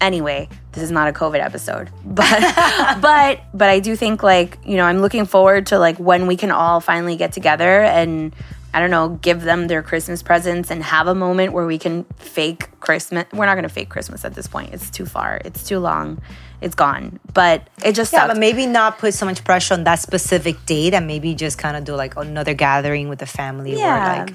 Anyway, 0.00 0.48
this 0.72 0.82
is 0.82 0.90
not 0.90 1.08
a 1.08 1.12
COVID 1.12 1.40
episode, 1.42 1.90
but 2.04 3.00
but 3.00 3.40
but 3.54 3.68
I 3.68 3.80
do 3.80 3.96
think 3.96 4.22
like 4.22 4.58
you 4.64 4.76
know 4.76 4.84
I'm 4.84 4.98
looking 4.98 5.24
forward 5.24 5.66
to 5.66 5.78
like 5.78 5.98
when 5.98 6.26
we 6.26 6.36
can 6.36 6.50
all 6.50 6.80
finally 6.80 7.16
get 7.16 7.32
together 7.32 7.82
and 7.82 8.34
I 8.74 8.80
don't 8.80 8.90
know 8.90 9.20
give 9.22 9.42
them 9.42 9.68
their 9.68 9.82
Christmas 9.82 10.22
presents 10.22 10.70
and 10.70 10.82
have 10.82 11.06
a 11.06 11.14
moment 11.14 11.52
where 11.52 11.64
we 11.64 11.78
can 11.78 12.04
fake 12.16 12.68
Christmas. 12.80 13.24
We're 13.32 13.46
not 13.46 13.54
gonna 13.54 13.68
fake 13.68 13.88
Christmas 13.88 14.24
at 14.24 14.34
this 14.34 14.48
point. 14.48 14.74
It's 14.74 14.90
too 14.90 15.06
far. 15.06 15.40
It's 15.44 15.62
too 15.62 15.78
long. 15.78 16.20
It's 16.64 16.74
gone. 16.74 17.20
But 17.34 17.68
it 17.84 17.92
just 17.94 18.10
Yeah, 18.12 18.20
sucked. 18.20 18.30
but 18.32 18.38
maybe 18.38 18.64
not 18.66 18.98
put 18.98 19.12
so 19.14 19.26
much 19.26 19.44
pressure 19.44 19.74
on 19.74 19.84
that 19.84 19.98
specific 20.00 20.56
date 20.66 20.94
and 20.94 21.06
maybe 21.06 21.34
just 21.34 21.58
kind 21.58 21.76
of 21.76 21.84
do 21.84 21.94
like 21.94 22.16
another 22.16 22.54
gathering 22.54 23.08
with 23.10 23.18
the 23.18 23.26
family 23.26 23.76
Yeah. 23.78 23.94
or 23.94 24.18
like 24.26 24.34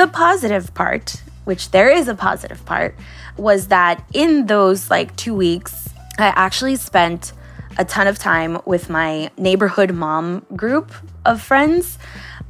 the 0.00 0.06
positive 0.06 0.74
part, 0.74 1.22
which 1.44 1.70
there 1.70 1.88
is 1.90 2.06
a 2.08 2.14
positive 2.14 2.60
part, 2.66 2.94
was 3.38 3.68
that 3.68 4.04
in 4.12 4.46
those 4.46 4.90
like 4.90 5.16
two 5.16 5.34
weeks, 5.34 5.88
I 6.18 6.26
actually 6.36 6.76
spent 6.76 7.32
a 7.78 7.84
ton 7.84 8.06
of 8.08 8.18
time 8.18 8.60
with 8.66 8.90
my 8.90 9.30
neighborhood 9.38 9.92
mom 9.94 10.44
group 10.54 10.92
of 11.28 11.40
friends. 11.42 11.98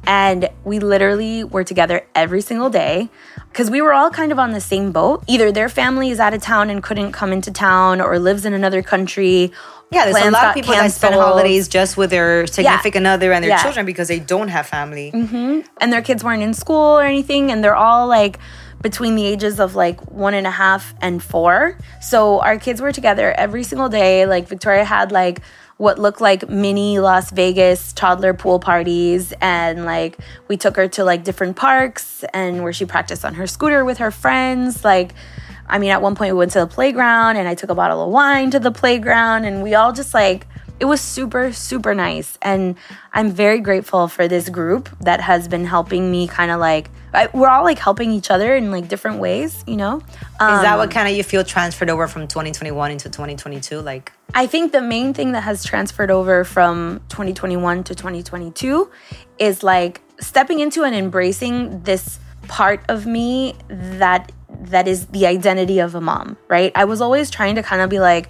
And 0.07 0.49
we 0.63 0.79
literally 0.79 1.43
were 1.43 1.63
together 1.65 2.05
every 2.15 2.41
single 2.41 2.69
day 2.69 3.09
because 3.51 3.69
we 3.69 3.81
were 3.81 3.93
all 3.93 4.09
kind 4.09 4.31
of 4.31 4.39
on 4.39 4.51
the 4.53 4.61
same 4.61 4.91
boat. 4.93 5.23
Either 5.27 5.51
their 5.51 5.67
family 5.69 6.09
is 6.09 6.19
out 6.19 6.33
of 6.33 6.41
town 6.41 6.69
and 6.69 6.81
couldn't 6.81 7.11
come 7.11 7.33
into 7.33 7.51
town 7.51 7.99
or 7.99 8.17
lives 8.17 8.45
in 8.45 8.53
another 8.53 8.81
country. 8.81 9.51
Yeah, 9.91 10.05
there's 10.05 10.25
a 10.25 10.31
lot 10.31 10.45
of 10.49 10.53
people 10.55 10.73
that 10.73 10.91
spend 10.93 11.15
holidays 11.15 11.67
just 11.67 11.97
with 11.97 12.11
their 12.11 12.47
significant 12.47 13.07
other 13.07 13.33
and 13.33 13.43
their 13.43 13.49
Yeah. 13.51 13.61
children 13.61 13.85
because 13.85 14.07
they 14.07 14.19
don't 14.19 14.47
have 14.47 14.65
family. 14.67 15.11
Mm-hmm. 15.11 15.61
and 15.81 15.91
their 15.93 16.01
kids 16.01 16.23
weren't 16.23 16.43
in 16.43 16.53
school 16.53 16.97
or 16.97 17.03
anything 17.03 17.51
and 17.51 17.61
they're 17.63 17.75
all 17.75 18.07
like 18.07 18.39
between 18.81 19.15
the 19.15 19.25
ages 19.25 19.59
of 19.59 19.75
like 19.75 19.99
one 20.09 20.33
and 20.33 20.47
a 20.47 20.51
half 20.51 20.93
and 21.01 21.21
four 21.21 21.77
so 21.99 22.39
our 22.39 22.57
kids 22.57 22.79
were 22.81 22.93
together 22.93 23.33
every 23.33 23.63
single 23.63 23.89
day 23.89 24.25
like 24.25 24.47
victoria 24.47 24.85
had 24.85 25.11
like 25.11 25.41
what 25.79 25.97
looked 25.97 26.19
like 26.19 26.49
mini 26.49 26.99
las 26.99 27.31
vegas 27.31 27.93
toddler 27.93 28.33
pool 28.33 28.59
parties. 28.59 29.33
And 29.39 29.85
like 29.85 30.17
we 30.49 30.57
took 30.57 30.75
her 30.75 30.89
to 30.89 31.05
like 31.05 31.23
different 31.23 31.55
parks 31.55 32.25
and 32.33 32.63
where 32.63 32.73
she 32.73 32.85
practiced 32.85 33.23
on 33.23 33.33
her 33.35 33.47
scooter 33.47 33.85
with 33.85 33.97
her 33.97 34.11
friends. 34.11 34.83
Like 34.83 35.13
i 35.67 35.79
mean 35.79 35.91
at 35.91 36.01
one 36.01 36.15
point 36.15 36.33
we 36.33 36.37
went 36.37 36.51
to 36.51 36.59
the 36.59 36.67
playground 36.67 37.37
and 37.37 37.47
i 37.47 37.53
took 37.55 37.69
a 37.69 37.75
bottle 37.75 38.03
of 38.03 38.09
wine 38.09 38.51
to 38.51 38.59
the 38.59 38.71
playground. 38.71 39.45
And 39.45 39.63
we 39.63 39.73
all 39.73 39.93
just 39.93 40.13
like 40.13 40.47
it 40.81 40.85
was 40.85 40.99
super 40.99 41.53
super 41.53 41.95
nice. 41.95 42.37
And 42.41 42.75
i'm 43.13 43.31
very 43.31 43.61
grateful 43.61 44.09
for 44.09 44.27
this 44.27 44.49
group 44.49 44.89
that 44.99 45.21
has 45.21 45.47
been 45.47 45.63
helping 45.63 46.11
me 46.11 46.27
kind 46.27 46.51
of 46.51 46.59
like 46.59 46.89
I, 47.13 47.29
we're 47.33 47.49
all 47.49 47.63
like 47.63 47.79
helping 47.79 48.11
each 48.11 48.29
other 48.29 48.55
in 48.55 48.71
like 48.71 48.87
different 48.87 49.19
ways 49.19 49.63
you 49.67 49.77
know? 49.77 50.01
Um, 50.39 50.55
Is 50.55 50.61
that 50.61 50.77
what 50.77 50.91
kind 50.91 51.07
of 51.07 51.15
you 51.15 51.23
feel 51.23 51.43
transferred 51.43 51.89
over 51.89 52.07
from 52.07 52.27
2021 52.27 52.91
into 52.91 53.09
2022? 53.09 53.79
Like, 53.79 54.11
i 54.33 54.45
think 54.45 54.71
the 54.71 54.81
main 54.81 55.13
thing 55.13 55.31
that 55.31 55.41
has 55.41 55.63
transferred 55.63 56.11
over 56.11 56.43
from 56.43 57.01
2021 57.09 57.83
to 57.85 57.95
2022 57.95 58.89
is 59.39 59.63
like 59.63 60.01
stepping 60.19 60.59
into 60.59 60.83
and 60.83 60.95
embracing 60.95 61.81
this 61.83 62.19
part 62.47 62.81
of 62.89 63.05
me 63.05 63.55
that 63.69 64.31
that 64.61 64.87
is 64.87 65.07
the 65.07 65.25
identity 65.25 65.79
of 65.79 65.95
a 65.95 66.01
mom 66.01 66.37
right? 66.47 66.71
I 66.75 66.85
was 66.85 67.01
always 67.01 67.29
trying 67.29 67.55
to 67.55 67.63
kind 67.63 67.81
of 67.81 67.89
be 67.89 67.99
like 67.99 68.29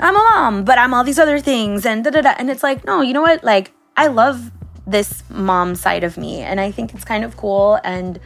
i'm 0.00 0.14
a 0.14 0.18
mom 0.18 0.64
but 0.64 0.78
i'm 0.78 0.94
all 0.94 1.04
these 1.04 1.18
other 1.18 1.40
things 1.40 1.86
and 1.86 2.04
da 2.04 2.10
da 2.10 2.20
da 2.20 2.34
and 2.38 2.50
it's 2.50 2.62
like 2.62 2.84
no 2.84 3.00
you 3.00 3.12
know 3.12 3.22
what? 3.22 3.42
Like 3.44 3.72
i 3.96 4.06
love 4.08 4.50
this 4.90 5.22
mom 5.30 5.74
side 5.74 6.04
of 6.04 6.16
me 6.16 6.40
and 6.40 6.60
i 6.60 6.70
think 6.70 6.94
it's 6.94 7.04
kind 7.04 7.24
of 7.24 7.36
cool 7.36 7.78
and 7.84 8.18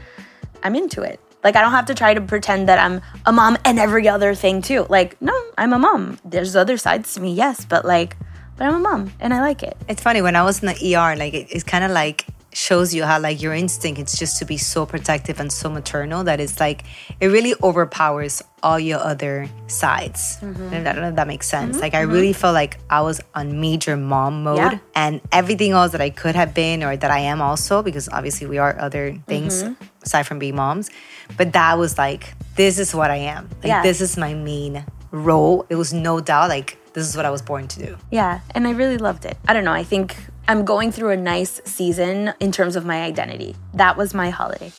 i'm 0.63 0.77
into 0.77 1.03
it. 1.03 1.19
Like 1.45 1.57
i 1.57 1.61
don't 1.61 1.73
have 1.73 1.87
to 1.87 1.95
try 1.95 2.15
to 2.15 2.21
pretend 2.21 2.69
that 2.69 2.79
i'm 2.79 3.01
a 3.27 3.33
mom 3.33 3.59
and 3.65 3.79
every 3.79 4.09
other 4.09 4.35
thing 4.35 4.63
too. 4.63 4.87
Like 4.89 5.21
no 5.21 5.35
i'm 5.59 5.73
a 5.73 5.79
mom. 5.79 6.19
There's 6.25 6.55
other 6.55 6.77
sides 6.77 7.15
to 7.15 7.21
me 7.21 7.35
yes 7.35 7.65
but 7.65 7.85
like 7.85 8.17
but 8.57 8.67
i'm 8.67 8.75
a 8.75 8.79
mom 8.79 9.13
and 9.19 9.35
i 9.35 9.41
like 9.41 9.63
it. 9.63 9.77
It's 9.89 10.03
funny 10.03 10.23
when 10.23 10.37
I 10.37 10.43
was 10.45 10.63
in 10.63 10.67
the 10.69 10.97
ER, 10.97 11.17
like 11.17 11.35
it, 11.35 11.49
it's 11.51 11.65
kind 11.65 11.85
of 11.85 11.91
like 11.91 12.27
shows 12.53 12.95
you 12.95 13.05
how 13.05 13.19
like 13.19 13.41
your 13.41 13.55
instinct 13.55 13.99
it's 13.99 14.19
just 14.19 14.39
to 14.39 14.45
be 14.45 14.57
so 14.59 14.85
protective 14.85 15.41
and 15.41 15.51
so 15.51 15.71
maternal 15.71 16.25
that 16.25 16.39
it's 16.39 16.61
like 16.61 16.85
it 17.21 17.29
really 17.29 17.55
overpowers 17.63 18.43
all 18.63 18.79
your 18.79 19.01
other 19.01 19.49
sides. 19.67 20.39
And 20.41 20.87
I 20.87 20.93
don't 20.93 21.03
know 21.03 21.09
if 21.09 21.17
that 21.17 21.27
makes 21.27 21.49
sense. 21.49 21.73
Mm-hmm. 21.73 21.83
Like 21.83 21.95
I 21.95 22.03
really 22.03 22.31
mm-hmm. 22.31 22.41
felt 22.41 22.55
like 22.55 22.79
I 22.89 23.01
was 23.01 23.21
on 23.35 23.61
major 23.61 23.97
mom 23.97 24.45
mode 24.45 24.59
Yeah. 24.59 24.79
and 24.95 25.21
everything 25.33 25.73
else 25.73 25.93
that 25.93 26.01
I 26.01 26.11
could 26.11 26.37
have 26.37 26.55
been 26.55 26.85
or 26.85 26.97
that 26.97 27.11
I 27.11 27.21
am 27.21 27.41
also 27.43 27.83
because 27.83 28.09
obviously 28.09 28.47
we 28.47 28.59
are 28.59 28.79
other 28.79 29.19
things 29.27 29.65
mm-hmm. 29.65 29.85
aside 30.03 30.25
from 30.25 30.39
being 30.39 30.55
moms. 30.55 30.91
But 31.37 31.55
that 31.55 31.77
was 31.79 31.99
like 31.99 32.35
this 32.55 32.79
is 32.79 32.95
what 32.95 33.11
I 33.11 33.17
am. 33.17 33.49
Like 33.63 33.67
Yeah. 33.67 33.83
this 33.83 34.01
is 34.01 34.17
my 34.17 34.35
main 34.35 34.85
role. 35.11 35.67
It 35.69 35.77
was 35.77 35.93
no 35.93 36.21
doubt 36.21 36.49
like 36.49 36.79
this 36.93 37.09
is 37.09 37.17
what 37.17 37.25
I 37.25 37.31
was 37.31 37.43
born 37.43 37.69
to 37.69 37.87
do. 37.87 37.97
Yeah, 38.11 38.41
and 38.55 38.67
I 38.67 38.73
really 38.73 38.99
loved 38.99 39.25
it. 39.25 39.39
I 39.49 39.55
don't 39.55 39.65
know, 39.65 39.73
I 39.73 39.83
think 39.83 40.17
I'm 40.49 40.65
going 40.65 40.91
through 40.91 41.11
a 41.11 41.17
nice 41.17 41.61
season 41.65 42.35
in 42.41 42.51
terms 42.51 42.75
of 42.75 42.85
my 42.85 43.03
identity. 43.03 43.55
That 43.75 43.97
was 43.97 44.13
my 44.13 44.31
holiday. 44.31 44.73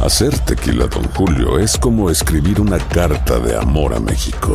Hacer 0.00 0.32
tequila, 0.46 0.88
Don 0.88 1.04
Julio, 1.14 1.58
es 1.58 1.76
como 1.78 2.10
escribir 2.10 2.60
una 2.60 2.78
carta 2.78 3.38
de 3.38 3.56
amor 3.56 3.94
a 3.94 4.00
México. 4.00 4.52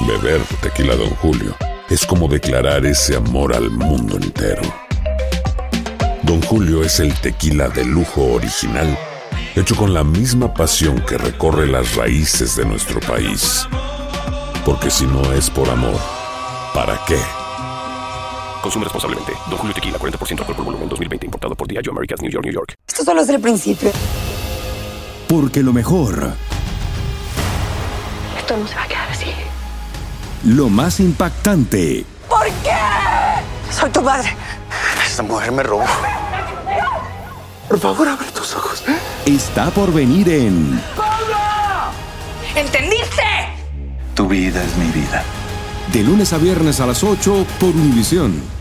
Beber 0.00 0.42
tequila, 0.60 0.96
Don 0.96 1.10
Julio, 1.16 1.54
es 1.88 2.04
como 2.04 2.28
declarar 2.28 2.84
ese 2.84 3.16
amor 3.16 3.54
al 3.54 3.70
mundo 3.70 4.16
entero. 4.16 4.62
Don 6.24 6.42
Julio 6.42 6.82
es 6.82 7.00
el 7.00 7.14
tequila 7.20 7.68
de 7.68 7.84
lujo 7.84 8.34
original, 8.34 8.98
hecho 9.54 9.74
con 9.76 9.94
la 9.94 10.04
misma 10.04 10.52
pasión 10.52 11.00
que 11.06 11.16
recorre 11.16 11.66
las 11.66 11.94
raíces 11.94 12.56
de 12.56 12.66
nuestro 12.66 13.00
país. 13.00 13.66
Porque 14.64 14.90
si 14.90 15.06
no 15.06 15.32
es 15.32 15.48
por 15.48 15.70
amor, 15.70 15.98
¿para 16.74 17.00
qué? 17.06 17.18
Consume 18.66 18.82
responsablemente. 18.82 19.32
Don 19.48 19.58
Julio 19.58 19.72
Tequila, 19.72 19.96
40% 19.96 20.40
alcohol 20.40 20.56
por 20.56 20.64
volumen, 20.64 20.88
2020. 20.88 21.26
Importado 21.26 21.54
por 21.54 21.68
Diageo 21.68 21.92
Americas, 21.92 22.20
New 22.20 22.32
York, 22.32 22.44
New 22.44 22.52
York. 22.52 22.74
Esto 22.88 23.04
solo 23.04 23.20
es 23.20 23.28
el 23.28 23.40
principio. 23.40 23.92
Porque 25.28 25.62
lo 25.62 25.72
mejor, 25.72 26.32
Esto 28.36 28.56
no 28.56 28.66
se 28.66 28.74
va 28.74 28.82
a 28.82 28.88
quedar 28.88 29.08
así. 29.08 29.26
lo 30.46 30.68
más 30.68 30.98
impactante, 30.98 32.04
¿Por 32.28 32.44
qué? 32.64 32.72
Soy 33.70 33.88
tu 33.90 34.02
madre. 34.02 34.34
Esta 35.06 35.22
mujer 35.22 35.52
me 35.52 35.62
robó. 35.62 35.84
Por 37.68 37.78
favor, 37.78 38.08
abre 38.08 38.26
tus 38.32 38.52
ojos. 38.56 38.82
está 39.26 39.70
por 39.70 39.92
venir 39.92 40.28
en 40.28 40.82
¿Entendiste? 42.56 43.22
Tu 44.16 44.26
vida 44.26 44.60
es 44.64 44.76
mi 44.76 44.86
vida. 44.90 45.22
De 45.92 46.02
lunes 46.02 46.32
a 46.32 46.38
viernes 46.38 46.80
a 46.80 46.86
las 46.86 47.04
8 47.04 47.46
por 47.60 47.68
Univisión. 47.68 48.55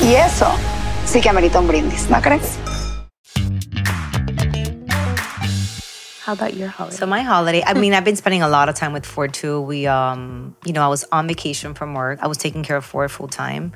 Y 0.00 0.14
eso 0.14 0.46
sí 1.06 1.20
que 1.20 1.28
amerita 1.28 1.58
un 1.58 1.66
brindis, 1.66 2.08
¿no 2.10 2.20
crees? 2.20 2.58
How 6.24 6.32
about 6.32 6.54
your 6.54 6.68
holiday? 6.68 6.96
So 6.96 7.06
my 7.06 7.22
holiday, 7.22 7.62
I 7.64 7.74
mean, 7.74 7.94
I've 7.94 8.04
been 8.04 8.16
spending 8.16 8.42
a 8.42 8.48
lot 8.48 8.68
of 8.68 8.74
time 8.74 8.92
with 8.92 9.06
Ford 9.06 9.32
too. 9.32 9.60
We, 9.60 9.86
um, 9.86 10.56
you 10.64 10.72
know, 10.72 10.82
I 10.82 10.88
was 10.88 11.04
on 11.12 11.28
vacation 11.28 11.72
from 11.74 11.94
work. 11.94 12.18
I 12.20 12.26
was 12.26 12.36
taking 12.36 12.64
care 12.64 12.76
of 12.76 12.84
Ford 12.84 13.12
full 13.12 13.28
time, 13.28 13.72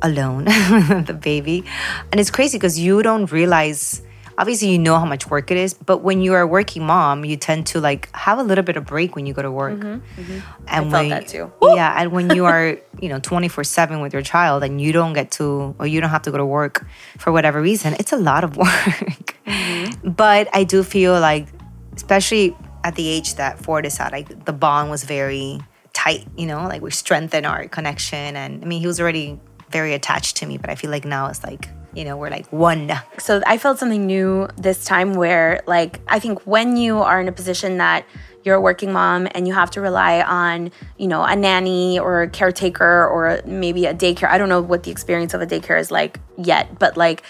alone, 0.00 0.44
the 1.06 1.18
baby, 1.20 1.64
and 2.12 2.20
it's 2.20 2.30
crazy 2.30 2.58
because 2.58 2.78
you 2.78 3.02
don't 3.02 3.30
realize. 3.32 4.02
Obviously, 4.38 4.68
you 4.68 4.78
know 4.78 4.98
how 4.98 5.04
much 5.04 5.28
work 5.28 5.50
it 5.50 5.56
is, 5.56 5.74
but 5.74 5.98
when 5.98 6.20
you 6.22 6.34
are 6.34 6.40
a 6.40 6.46
working 6.46 6.84
mom, 6.84 7.24
you 7.24 7.36
tend 7.36 7.66
to 7.68 7.80
like 7.80 8.14
have 8.14 8.38
a 8.38 8.42
little 8.42 8.64
bit 8.64 8.76
of 8.76 8.86
break 8.86 9.14
when 9.14 9.26
you 9.26 9.34
go 9.34 9.42
to 9.42 9.50
work. 9.50 9.78
Mm-hmm. 9.78 10.20
Mm-hmm. 10.20 10.32
And 10.32 10.86
I 10.86 10.90
felt 10.90 10.92
when, 10.92 11.08
that 11.10 11.28
too. 11.28 11.52
Yeah, 11.62 11.94
and 12.00 12.12
when 12.12 12.30
you 12.30 12.46
are, 12.46 12.78
you 13.00 13.08
know, 13.08 13.20
twenty 13.20 13.48
four 13.48 13.64
seven 13.64 14.00
with 14.00 14.12
your 14.12 14.22
child, 14.22 14.64
and 14.64 14.80
you 14.80 14.92
don't 14.92 15.12
get 15.12 15.30
to, 15.32 15.74
or 15.78 15.86
you 15.86 16.00
don't 16.00 16.10
have 16.10 16.22
to 16.22 16.30
go 16.30 16.38
to 16.38 16.46
work 16.46 16.86
for 17.18 17.32
whatever 17.32 17.60
reason, 17.60 17.94
it's 17.94 18.12
a 18.12 18.18
lot 18.18 18.44
of 18.44 18.56
work. 18.66 19.36
Mm-hmm. 19.46 20.10
But 20.10 20.48
I 20.54 20.64
do 20.64 20.82
feel 20.82 21.18
like 21.18 21.48
especially 21.94 22.56
at 22.84 22.94
the 22.94 23.06
age 23.06 23.34
that 23.34 23.58
Ford 23.58 23.84
is 23.84 24.00
at, 24.00 24.12
like 24.12 24.44
the 24.44 24.52
bond 24.52 24.90
was 24.90 25.04
very 25.04 25.60
tight, 25.92 26.26
you 26.36 26.46
know, 26.46 26.66
like 26.66 26.82
we 26.82 26.90
strengthened 26.90 27.46
our 27.46 27.68
connection. 27.68 28.36
And 28.36 28.62
I 28.62 28.66
mean, 28.66 28.80
he 28.80 28.86
was 28.86 29.00
already 29.00 29.38
very 29.70 29.94
attached 29.94 30.36
to 30.38 30.46
me, 30.46 30.56
but 30.56 30.70
I 30.70 30.74
feel 30.74 30.90
like 30.90 31.04
now 31.04 31.26
it's 31.26 31.44
like, 31.44 31.68
you 31.94 32.04
know, 32.04 32.16
we're 32.16 32.30
like 32.30 32.50
one. 32.52 32.92
So 33.18 33.42
I 33.46 33.58
felt 33.58 33.78
something 33.78 34.06
new 34.06 34.48
this 34.56 34.84
time 34.84 35.14
where, 35.14 35.62
like, 35.66 36.00
I 36.08 36.18
think 36.18 36.46
when 36.46 36.76
you 36.76 36.98
are 36.98 37.20
in 37.20 37.28
a 37.28 37.32
position 37.32 37.78
that 37.78 38.04
you're 38.42 38.56
a 38.56 38.60
working 38.60 38.92
mom 38.92 39.28
and 39.34 39.46
you 39.46 39.52
have 39.52 39.70
to 39.72 39.80
rely 39.80 40.22
on, 40.22 40.70
you 40.96 41.06
know, 41.06 41.22
a 41.22 41.36
nanny 41.36 41.98
or 41.98 42.22
a 42.22 42.28
caretaker 42.28 43.06
or 43.06 43.40
maybe 43.44 43.86
a 43.86 43.94
daycare. 43.94 44.28
I 44.28 44.38
don't 44.38 44.48
know 44.48 44.62
what 44.62 44.84
the 44.84 44.90
experience 44.90 45.34
of 45.34 45.42
a 45.42 45.46
daycare 45.46 45.78
is 45.78 45.90
like 45.90 46.18
yet, 46.38 46.78
but 46.78 46.96
like, 46.96 47.22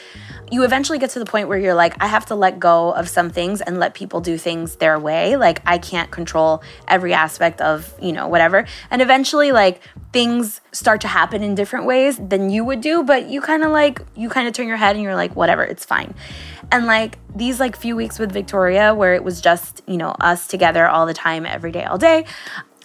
you 0.50 0.64
eventually 0.64 0.98
get 0.98 1.10
to 1.10 1.18
the 1.18 1.24
point 1.24 1.48
where 1.48 1.58
you're 1.58 1.74
like, 1.74 1.94
I 2.02 2.06
have 2.06 2.26
to 2.26 2.34
let 2.34 2.58
go 2.58 2.92
of 2.92 3.08
some 3.08 3.30
things 3.30 3.60
and 3.60 3.78
let 3.78 3.94
people 3.94 4.20
do 4.20 4.36
things 4.36 4.76
their 4.76 4.98
way. 4.98 5.36
Like, 5.36 5.62
I 5.64 5.78
can't 5.78 6.10
control 6.10 6.62
every 6.88 7.14
aspect 7.14 7.60
of, 7.60 7.94
you 8.00 8.12
know, 8.12 8.28
whatever. 8.28 8.66
And 8.90 9.00
eventually, 9.00 9.52
like, 9.52 9.80
things 10.12 10.60
start 10.72 11.00
to 11.02 11.08
happen 11.08 11.42
in 11.42 11.54
different 11.54 11.86
ways 11.86 12.18
than 12.18 12.50
you 12.50 12.64
would 12.64 12.80
do, 12.80 13.02
but 13.02 13.28
you 13.28 13.40
kind 13.40 13.62
of 13.62 13.70
like, 13.70 14.02
you 14.16 14.28
kind 14.28 14.48
of 14.48 14.54
turn 14.54 14.66
your 14.66 14.76
head 14.76 14.96
and 14.96 15.04
you're 15.04 15.14
like, 15.14 15.36
whatever, 15.36 15.62
it's 15.62 15.84
fine. 15.84 16.14
And 16.72 16.86
like 16.86 17.18
these 17.34 17.58
like 17.60 17.76
few 17.76 17.96
weeks 17.96 18.18
with 18.18 18.32
Victoria 18.32 18.94
where 18.94 19.14
it 19.14 19.24
was 19.24 19.40
just, 19.40 19.82
you 19.86 19.96
know, 19.96 20.10
us 20.20 20.46
together 20.46 20.86
all 20.88 21.06
the 21.06 21.14
time, 21.14 21.46
every 21.46 21.72
day, 21.72 21.84
all 21.84 21.98
day, 21.98 22.24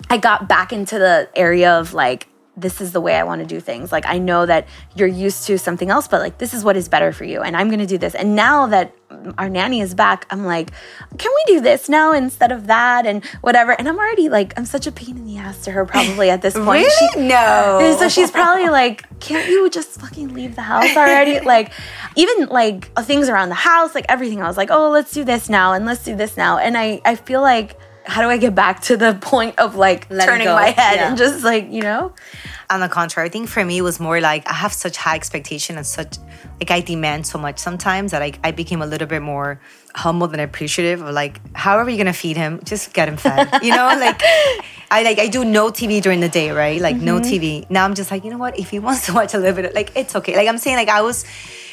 I 0.09 0.17
got 0.17 0.47
back 0.47 0.73
into 0.73 0.99
the 0.99 1.29
area 1.35 1.79
of 1.79 1.93
like, 1.93 2.27
this 2.57 2.79
is 2.79 2.93
the 2.93 3.01
way 3.01 3.15
I 3.15 3.23
want 3.23 3.41
to 3.41 3.45
do 3.45 3.59
things. 3.59 3.91
Like, 3.91 4.05
I 4.05 4.17
know 4.17 4.45
that 4.45 4.67
you're 4.95 5.07
used 5.09 5.45
to 5.47 5.57
something 5.57 5.89
else, 5.89 6.07
but 6.07 6.21
like, 6.21 6.37
this 6.37 6.53
is 6.53 6.63
what 6.63 6.77
is 6.77 6.87
better 6.87 7.11
for 7.11 7.25
you. 7.25 7.41
And 7.41 7.55
I'm 7.57 7.67
going 7.67 7.79
to 7.79 7.85
do 7.85 7.97
this. 7.97 8.15
And 8.15 8.33
now 8.35 8.67
that 8.67 8.95
our 9.37 9.49
nanny 9.49 9.81
is 9.81 9.93
back, 9.93 10.25
I'm 10.29 10.45
like, 10.45 10.71
can 11.17 11.31
we 11.35 11.53
do 11.55 11.59
this 11.61 11.89
now 11.89 12.13
instead 12.13 12.51
of 12.53 12.67
that? 12.67 13.05
And 13.05 13.25
whatever. 13.41 13.73
And 13.73 13.89
I'm 13.89 13.97
already 13.97 14.29
like, 14.29 14.53
I'm 14.57 14.65
such 14.65 14.87
a 14.87 14.91
pain 14.91 15.17
in 15.17 15.25
the 15.25 15.37
ass 15.37 15.63
to 15.65 15.71
her 15.71 15.85
probably 15.85 16.29
at 16.29 16.41
this 16.41 16.53
point. 16.67 16.85
Really? 16.85 17.09
She- 17.13 17.27
No. 17.27 17.95
So 17.99 18.07
she's 18.07 18.31
probably 18.31 18.69
like, 18.69 19.03
can't 19.19 19.49
you 19.49 19.69
just 19.69 19.99
fucking 19.99 20.33
leave 20.33 20.55
the 20.55 20.61
house 20.61 20.95
already? 20.95 21.39
like, 21.45 21.71
even 22.15 22.47
like 22.47 22.93
things 23.03 23.27
around 23.27 23.49
the 23.49 23.55
house, 23.55 23.93
like 23.93 24.05
everything. 24.07 24.41
I 24.41 24.47
was 24.47 24.55
like, 24.57 24.71
oh, 24.71 24.89
let's 24.91 25.11
do 25.11 25.23
this 25.25 25.49
now 25.49 25.73
and 25.73 25.85
let's 25.85 26.03
do 26.05 26.15
this 26.15 26.37
now. 26.37 26.57
And 26.57 26.77
I, 26.77 27.01
I 27.03 27.15
feel 27.15 27.41
like, 27.41 27.77
how 28.05 28.21
do 28.21 28.29
I 28.29 28.37
get 28.37 28.55
back 28.55 28.81
to 28.83 28.97
the 28.97 29.17
point 29.19 29.57
of 29.59 29.75
like 29.75 30.07
Let 30.09 30.25
turning 30.27 30.45
go. 30.45 30.55
my 30.55 30.67
head 30.69 30.95
Yeah. 30.97 31.09
and 31.09 31.17
just 31.17 31.43
like, 31.43 31.71
you 31.71 31.81
know? 31.81 32.13
On 32.69 32.79
the 32.79 32.89
contrary, 32.89 33.27
I 33.27 33.31
think 33.31 33.47
for 33.49 33.63
me 33.63 33.77
it 33.77 33.81
was 33.83 33.99
more 33.99 34.19
like 34.21 34.47
I 34.49 34.53
have 34.53 34.73
such 34.73 34.97
high 34.97 35.15
expectation 35.15 35.77
and 35.77 35.85
such 35.85 36.17
like 36.59 36.71
I 36.71 36.81
demand 36.81 37.27
so 37.27 37.37
much 37.37 37.59
sometimes 37.59 38.11
that 38.11 38.21
I, 38.21 38.33
I 38.43 38.51
became 38.51 38.81
a 38.81 38.85
little 38.85 39.07
bit 39.07 39.21
more 39.21 39.59
humble 39.93 40.27
and 40.31 40.41
appreciative 40.41 41.01
of 41.01 41.13
like 41.13 41.39
however 41.55 41.89
you're 41.89 41.97
gonna 41.97 42.13
feed 42.13 42.37
him, 42.37 42.59
just 42.63 42.93
get 42.93 43.07
him 43.07 43.17
fed. 43.17 43.49
You 43.61 43.69
know, 43.71 43.85
like 43.99 44.21
I 44.91 45.03
like 45.03 45.19
I 45.19 45.27
do 45.27 45.43
no 45.45 45.69
TV 45.69 46.01
during 46.01 46.19
the 46.21 46.29
day, 46.29 46.51
right? 46.51 46.79
Like 46.81 46.95
no 46.97 47.19
Mm-hmm. 47.19 47.33
TV. 47.65 47.69
Now 47.69 47.85
I'm 47.85 47.93
just 47.95 48.11
like, 48.11 48.23
you 48.23 48.31
know 48.31 48.37
what? 48.37 48.57
If 48.59 48.69
he 48.71 48.79
wants 48.79 49.05
to 49.07 49.13
watch 49.13 49.33
a 49.33 49.37
little 49.37 49.61
bit, 49.61 49.73
like 49.75 49.91
it's 49.95 50.15
okay. 50.15 50.35
Like 50.35 50.47
I'm 50.47 50.57
saying, 50.57 50.77
like 50.77 50.89
I 50.89 51.01
was 51.01 51.25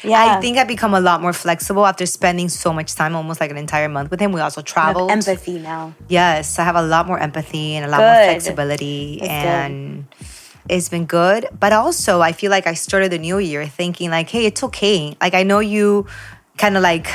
Yeah. 0.03 0.35
I 0.37 0.41
think 0.41 0.57
I've 0.57 0.67
become 0.67 0.93
a 0.93 0.99
lot 0.99 1.21
more 1.21 1.33
flexible 1.33 1.85
after 1.85 2.05
spending 2.05 2.49
so 2.49 2.73
much 2.73 2.93
time, 2.95 3.15
almost 3.15 3.39
like 3.39 3.51
an 3.51 3.57
entire 3.57 3.87
month 3.89 4.11
with 4.11 4.19
him. 4.19 4.31
We 4.31 4.41
also 4.41 4.61
traveled. 4.61 5.11
Empathy 5.11 5.59
now. 5.59 5.93
Yes, 6.09 6.59
I 6.59 6.63
have 6.65 6.75
a 6.75 6.81
lot 6.83 7.07
more 7.07 7.17
empathy 7.19 7.75
and 7.75 7.85
a 7.85 7.89
lot 7.89 7.97
Good. 7.99 8.05
more 8.05 8.25
flexibility, 8.25 9.19
That's 9.21 9.43
good. 9.71 10.05
It's 10.69 10.89
been 10.89 11.05
good. 11.05 11.47
But 11.59 11.73
also, 11.73 12.21
I 12.21 12.31
feel 12.31 12.51
like 12.51 12.67
I 12.67 12.73
started 12.73 13.11
the 13.11 13.17
new 13.19 13.37
year 13.39 13.65
thinking 13.67 14.09
like, 14.09 14.29
hey, 14.29 14.45
it's 14.45 14.63
okay. 14.63 15.15
Like 15.21 15.33
I 15.33 15.43
know 15.43 15.59
you 15.59 16.07
kind 16.57 16.77
of 16.77 16.83
like 16.83 17.07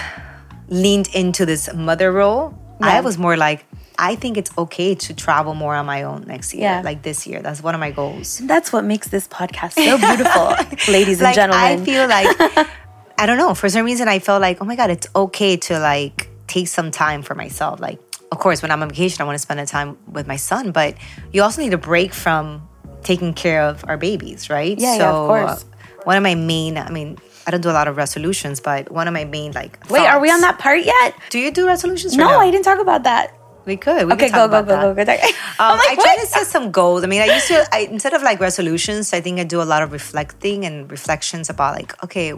leaned 0.68 1.08
into 1.14 1.46
this 1.46 1.72
mother 1.74 2.12
role. 2.12 2.54
I 2.80 3.00
was 3.00 3.18
more 3.18 3.36
like, 3.36 3.64
I 3.98 4.14
think 4.14 4.36
it's 4.36 4.56
okay 4.56 4.94
to 4.94 5.14
travel 5.14 5.54
more 5.54 5.74
on 5.74 5.84
my 5.86 6.04
own 6.04 6.22
next 6.28 6.54
year, 6.54 6.62
Yeah. 6.62 6.82
like 6.84 7.02
this 7.02 7.26
year. 7.26 7.42
That's 7.42 7.60
one 7.60 7.74
of 7.74 7.80
my 7.80 7.90
goals. 7.90 8.38
That's 8.38 8.72
what 8.72 8.84
makes 8.84 9.08
this 9.08 9.26
podcast 9.26 9.72
so 9.72 9.98
beautiful, 9.98 10.54
ladies 10.92 11.20
and 11.20 11.34
gentlemen. 11.34 11.80
I 11.80 11.84
feel 11.84 12.06
like 12.06 12.68
I 13.18 13.26
don't 13.26 13.38
know. 13.38 13.54
For 13.54 13.68
some 13.68 13.84
reason, 13.84 14.06
I 14.06 14.20
felt 14.20 14.40
like, 14.40 14.58
oh 14.60 14.64
my 14.64 14.76
god, 14.76 14.90
it's 14.90 15.08
okay 15.16 15.56
to 15.56 15.80
like 15.80 16.28
take 16.46 16.68
some 16.68 16.92
time 16.92 17.22
for 17.22 17.34
myself. 17.34 17.80
Like, 17.80 17.98
of 18.30 18.38
course, 18.38 18.62
when 18.62 18.70
I'm 18.70 18.80
on 18.82 18.90
vacation, 18.90 19.22
I 19.22 19.24
want 19.24 19.34
to 19.34 19.40
spend 19.42 19.58
the 19.58 19.66
time 19.66 19.98
with 20.06 20.28
my 20.28 20.36
son, 20.36 20.70
but 20.70 20.94
you 21.32 21.42
also 21.42 21.60
need 21.60 21.74
a 21.74 21.78
break 21.78 22.14
from 22.14 22.62
taking 23.02 23.34
care 23.34 23.62
of 23.62 23.84
our 23.88 23.96
babies, 23.96 24.50
right? 24.50 24.78
Yeah, 24.78 24.96
yeah, 24.96 25.10
of 25.10 25.26
course. 25.28 25.64
uh, 25.64 25.98
one 26.04 26.16
of 26.16 26.22
my 26.22 26.34
main, 26.34 26.78
I 26.78 26.90
mean, 26.90 27.18
I 27.46 27.50
don't 27.50 27.60
do 27.60 27.70
a 27.70 27.72
lot 27.72 27.88
of 27.88 27.96
resolutions, 27.96 28.60
but 28.60 28.90
one 28.90 29.08
of 29.08 29.14
my 29.14 29.24
main 29.24 29.52
like. 29.52 29.78
Wait, 29.90 30.06
are 30.06 30.20
we 30.20 30.30
on 30.30 30.40
that 30.42 30.58
part 30.58 30.84
yet? 30.84 31.14
Do 31.30 31.38
you 31.38 31.50
do 31.50 31.66
resolutions? 31.66 32.14
or 32.14 32.18
No, 32.18 32.38
I 32.38 32.50
didn't 32.50 32.64
talk 32.64 32.80
about 32.80 33.04
that. 33.04 33.34
We 33.64 33.76
could. 33.76 34.06
We 34.06 34.12
Okay, 34.14 34.26
could 34.26 34.34
talk 34.34 34.50
go, 34.50 34.62
go, 34.62 34.94
go, 34.94 34.94
go, 34.94 35.04
go. 35.04 35.12
Um, 35.60 35.76
like, 35.76 35.90
I 35.90 35.94
try 35.96 36.16
to 36.20 36.26
set 36.26 36.46
some 36.46 36.70
goals. 36.70 37.02
I 37.04 37.06
mean, 37.06 37.20
I 37.20 37.26
used 37.26 37.48
to 37.48 37.66
I, 37.74 37.80
instead 37.90 38.14
of 38.14 38.22
like 38.22 38.38
resolutions, 38.40 39.12
I 39.12 39.20
think 39.20 39.40
I 39.40 39.44
do 39.44 39.60
a 39.60 39.64
lot 39.68 39.82
of 39.82 39.92
reflecting 39.92 40.64
and 40.64 40.90
reflections 40.90 41.50
about 41.50 41.74
like, 41.74 42.02
okay, 42.04 42.32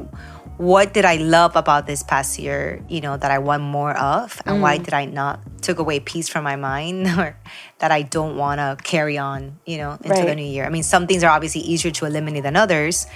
what 0.61 0.93
did 0.93 1.07
I 1.07 1.17
love 1.17 1.57
about 1.57 1.87
this 1.87 2.03
past 2.03 2.39
year? 2.39 2.85
You 2.87 3.01
know, 3.01 3.17
that 3.17 3.31
I 3.31 3.39
want 3.39 3.63
more 3.63 3.97
of, 3.97 4.43
and 4.45 4.59
Mm. 4.59 4.61
why 4.61 4.77
did 4.77 4.93
I 4.93 5.07
not 5.07 5.41
took 5.63 5.79
away 5.79 6.01
peace 6.01 6.29
from 6.29 6.45
my 6.45 6.57
mind, 6.57 7.07
or 7.19 7.35
that 7.79 7.91
I 7.91 8.03
don't 8.03 8.37
want 8.37 8.61
to 8.61 8.77
carry 8.85 9.17
on? 9.17 9.57
You 9.65 9.79
know, 9.79 9.93
into 10.05 10.21
the 10.27 10.35
new 10.37 10.45
year. 10.45 10.67
I 10.67 10.69
mean, 10.69 10.83
some 10.83 11.07
things 11.07 11.25
are 11.25 11.33
obviously 11.33 11.63
easier 11.63 11.91
to 11.93 12.05
eliminate 12.05 12.43
than 12.43 12.57
others, 12.57 13.07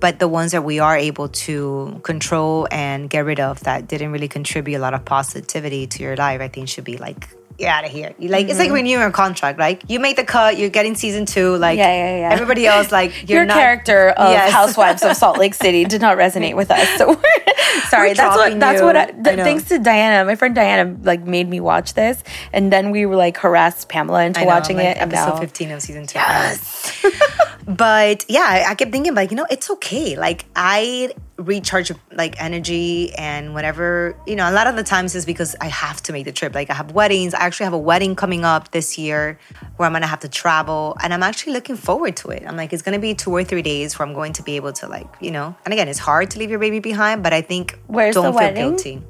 but 0.00 0.18
the 0.18 0.28
ones 0.28 0.52
that 0.52 0.64
we 0.64 0.78
are 0.78 0.96
able 0.96 1.28
to 1.44 2.00
control 2.04 2.66
and 2.72 3.10
get 3.10 3.26
rid 3.26 3.38
of 3.38 3.60
that 3.68 3.86
didn't 3.86 4.10
really 4.10 4.28
contribute 4.28 4.78
a 4.78 4.80
lot 4.80 4.94
of 4.94 5.04
positivity 5.04 5.86
to 5.88 6.02
your 6.02 6.16
life, 6.16 6.40
I 6.40 6.48
think 6.48 6.68
should 6.72 6.84
be 6.84 6.96
like 6.96 7.28
you're 7.58 7.68
out 7.68 7.84
of 7.84 7.90
here. 7.90 8.14
You 8.18 8.28
like 8.28 8.48
it's 8.48 8.58
like 8.58 8.70
renewing 8.70 9.04
a 9.04 9.10
contract, 9.12 9.58
right? 9.58 9.82
You 9.88 10.00
make 10.00 10.16
the 10.16 10.24
cut, 10.24 10.58
you're 10.58 10.70
getting 10.70 10.94
season 10.94 11.26
two, 11.26 11.56
like 11.58 11.78
Mm-hmm. 11.78 11.88
Yeah, 11.88 12.10
yeah, 12.14 12.18
yeah. 12.28 12.32
everybody 12.32 12.66
else, 12.66 12.90
like 12.92 13.28
Your 13.30 13.44
not, 13.44 13.54
character 13.58 14.10
of 14.10 14.30
Yes. 14.32 14.52
Housewives 14.52 15.02
of 15.02 15.16
Salt 15.16 15.38
Lake 15.38 15.54
City 15.54 15.84
did 15.84 16.00
not 16.00 16.16
resonate 16.18 16.56
with 16.56 16.70
us. 16.70 16.88
So 16.98 17.08
we're 17.08 17.22
sorry. 17.88 18.08
We're 18.10 18.14
that's 18.14 18.36
what 18.36 18.60
that's 18.60 18.80
you. 18.80 18.86
what 18.86 18.96
I, 18.96 19.02
I 19.02 19.06
th- 19.12 19.36
know. 19.36 19.44
thanks 19.44 19.64
to 19.68 19.78
Diana, 19.78 20.24
my 20.24 20.34
friend 20.34 20.54
Diana 20.54 20.96
like 21.02 21.24
made 21.24 21.48
me 21.48 21.60
watch 21.60 21.94
this 21.94 22.22
and 22.52 22.72
then 22.72 22.90
we 22.90 23.06
were 23.06 23.16
like 23.16 23.36
harassed 23.38 23.88
Pamela 23.88 24.24
into 24.24 24.40
know, 24.40 24.46
watching 24.46 24.76
like 24.78 24.86
it 24.96 25.00
episode 25.00 25.34
now- 25.34 25.40
15 25.40 25.70
of 25.72 25.82
season 25.82 26.06
two. 26.06 26.18
Yes. 26.18 27.04
but 27.66 28.24
yeah, 28.28 28.46
I, 28.46 28.70
I 28.70 28.74
kept 28.74 28.92
thinking 28.92 29.14
like, 29.14 29.30
you 29.30 29.36
know, 29.36 29.46
it's 29.50 29.70
okay. 29.70 30.16
Like 30.16 30.44
I 30.56 31.12
recharge 31.42 31.92
like 32.12 32.40
energy 32.40 33.12
and 33.14 33.54
whenever, 33.54 34.16
you 34.26 34.36
know, 34.36 34.48
a 34.48 34.52
lot 34.52 34.66
of 34.66 34.76
the 34.76 34.82
times 34.82 35.14
is 35.14 35.26
because 35.26 35.54
I 35.60 35.66
have 35.66 36.02
to 36.04 36.12
make 36.12 36.24
the 36.24 36.32
trip. 36.32 36.54
Like 36.54 36.70
I 36.70 36.74
have 36.74 36.92
weddings. 36.92 37.34
I 37.34 37.40
actually 37.40 37.64
have 37.64 37.72
a 37.72 37.78
wedding 37.78 38.14
coming 38.16 38.44
up 38.44 38.70
this 38.70 38.98
year 38.98 39.38
where 39.76 39.86
I'm 39.86 39.92
gonna 39.92 40.06
have 40.06 40.20
to 40.20 40.28
travel 40.28 40.96
and 41.02 41.12
I'm 41.12 41.22
actually 41.22 41.52
looking 41.52 41.76
forward 41.76 42.16
to 42.18 42.30
it. 42.30 42.44
I'm 42.46 42.56
like, 42.56 42.72
it's 42.72 42.82
gonna 42.82 42.98
be 42.98 43.14
two 43.14 43.30
or 43.30 43.44
three 43.44 43.62
days 43.62 43.98
where 43.98 44.06
I'm 44.06 44.14
going 44.14 44.32
to 44.34 44.42
be 44.42 44.56
able 44.56 44.72
to 44.74 44.88
like, 44.88 45.08
you 45.20 45.30
know, 45.30 45.54
and 45.64 45.72
again, 45.72 45.88
it's 45.88 45.98
hard 45.98 46.30
to 46.32 46.38
leave 46.38 46.50
your 46.50 46.58
baby 46.58 46.80
behind, 46.80 47.22
but 47.22 47.32
I 47.32 47.42
think 47.42 47.78
Where's 47.86 48.14
don't 48.14 48.24
feel 48.24 48.34
wedding? 48.34 48.70
guilty. 48.70 49.02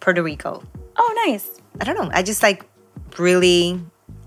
Puerto 0.00 0.22
Rico. 0.22 0.62
Oh, 0.96 1.24
nice. 1.26 1.60
I 1.80 1.84
don't 1.84 1.96
know. 1.96 2.10
I 2.12 2.22
just 2.22 2.42
like 2.42 2.64
really 3.18 3.80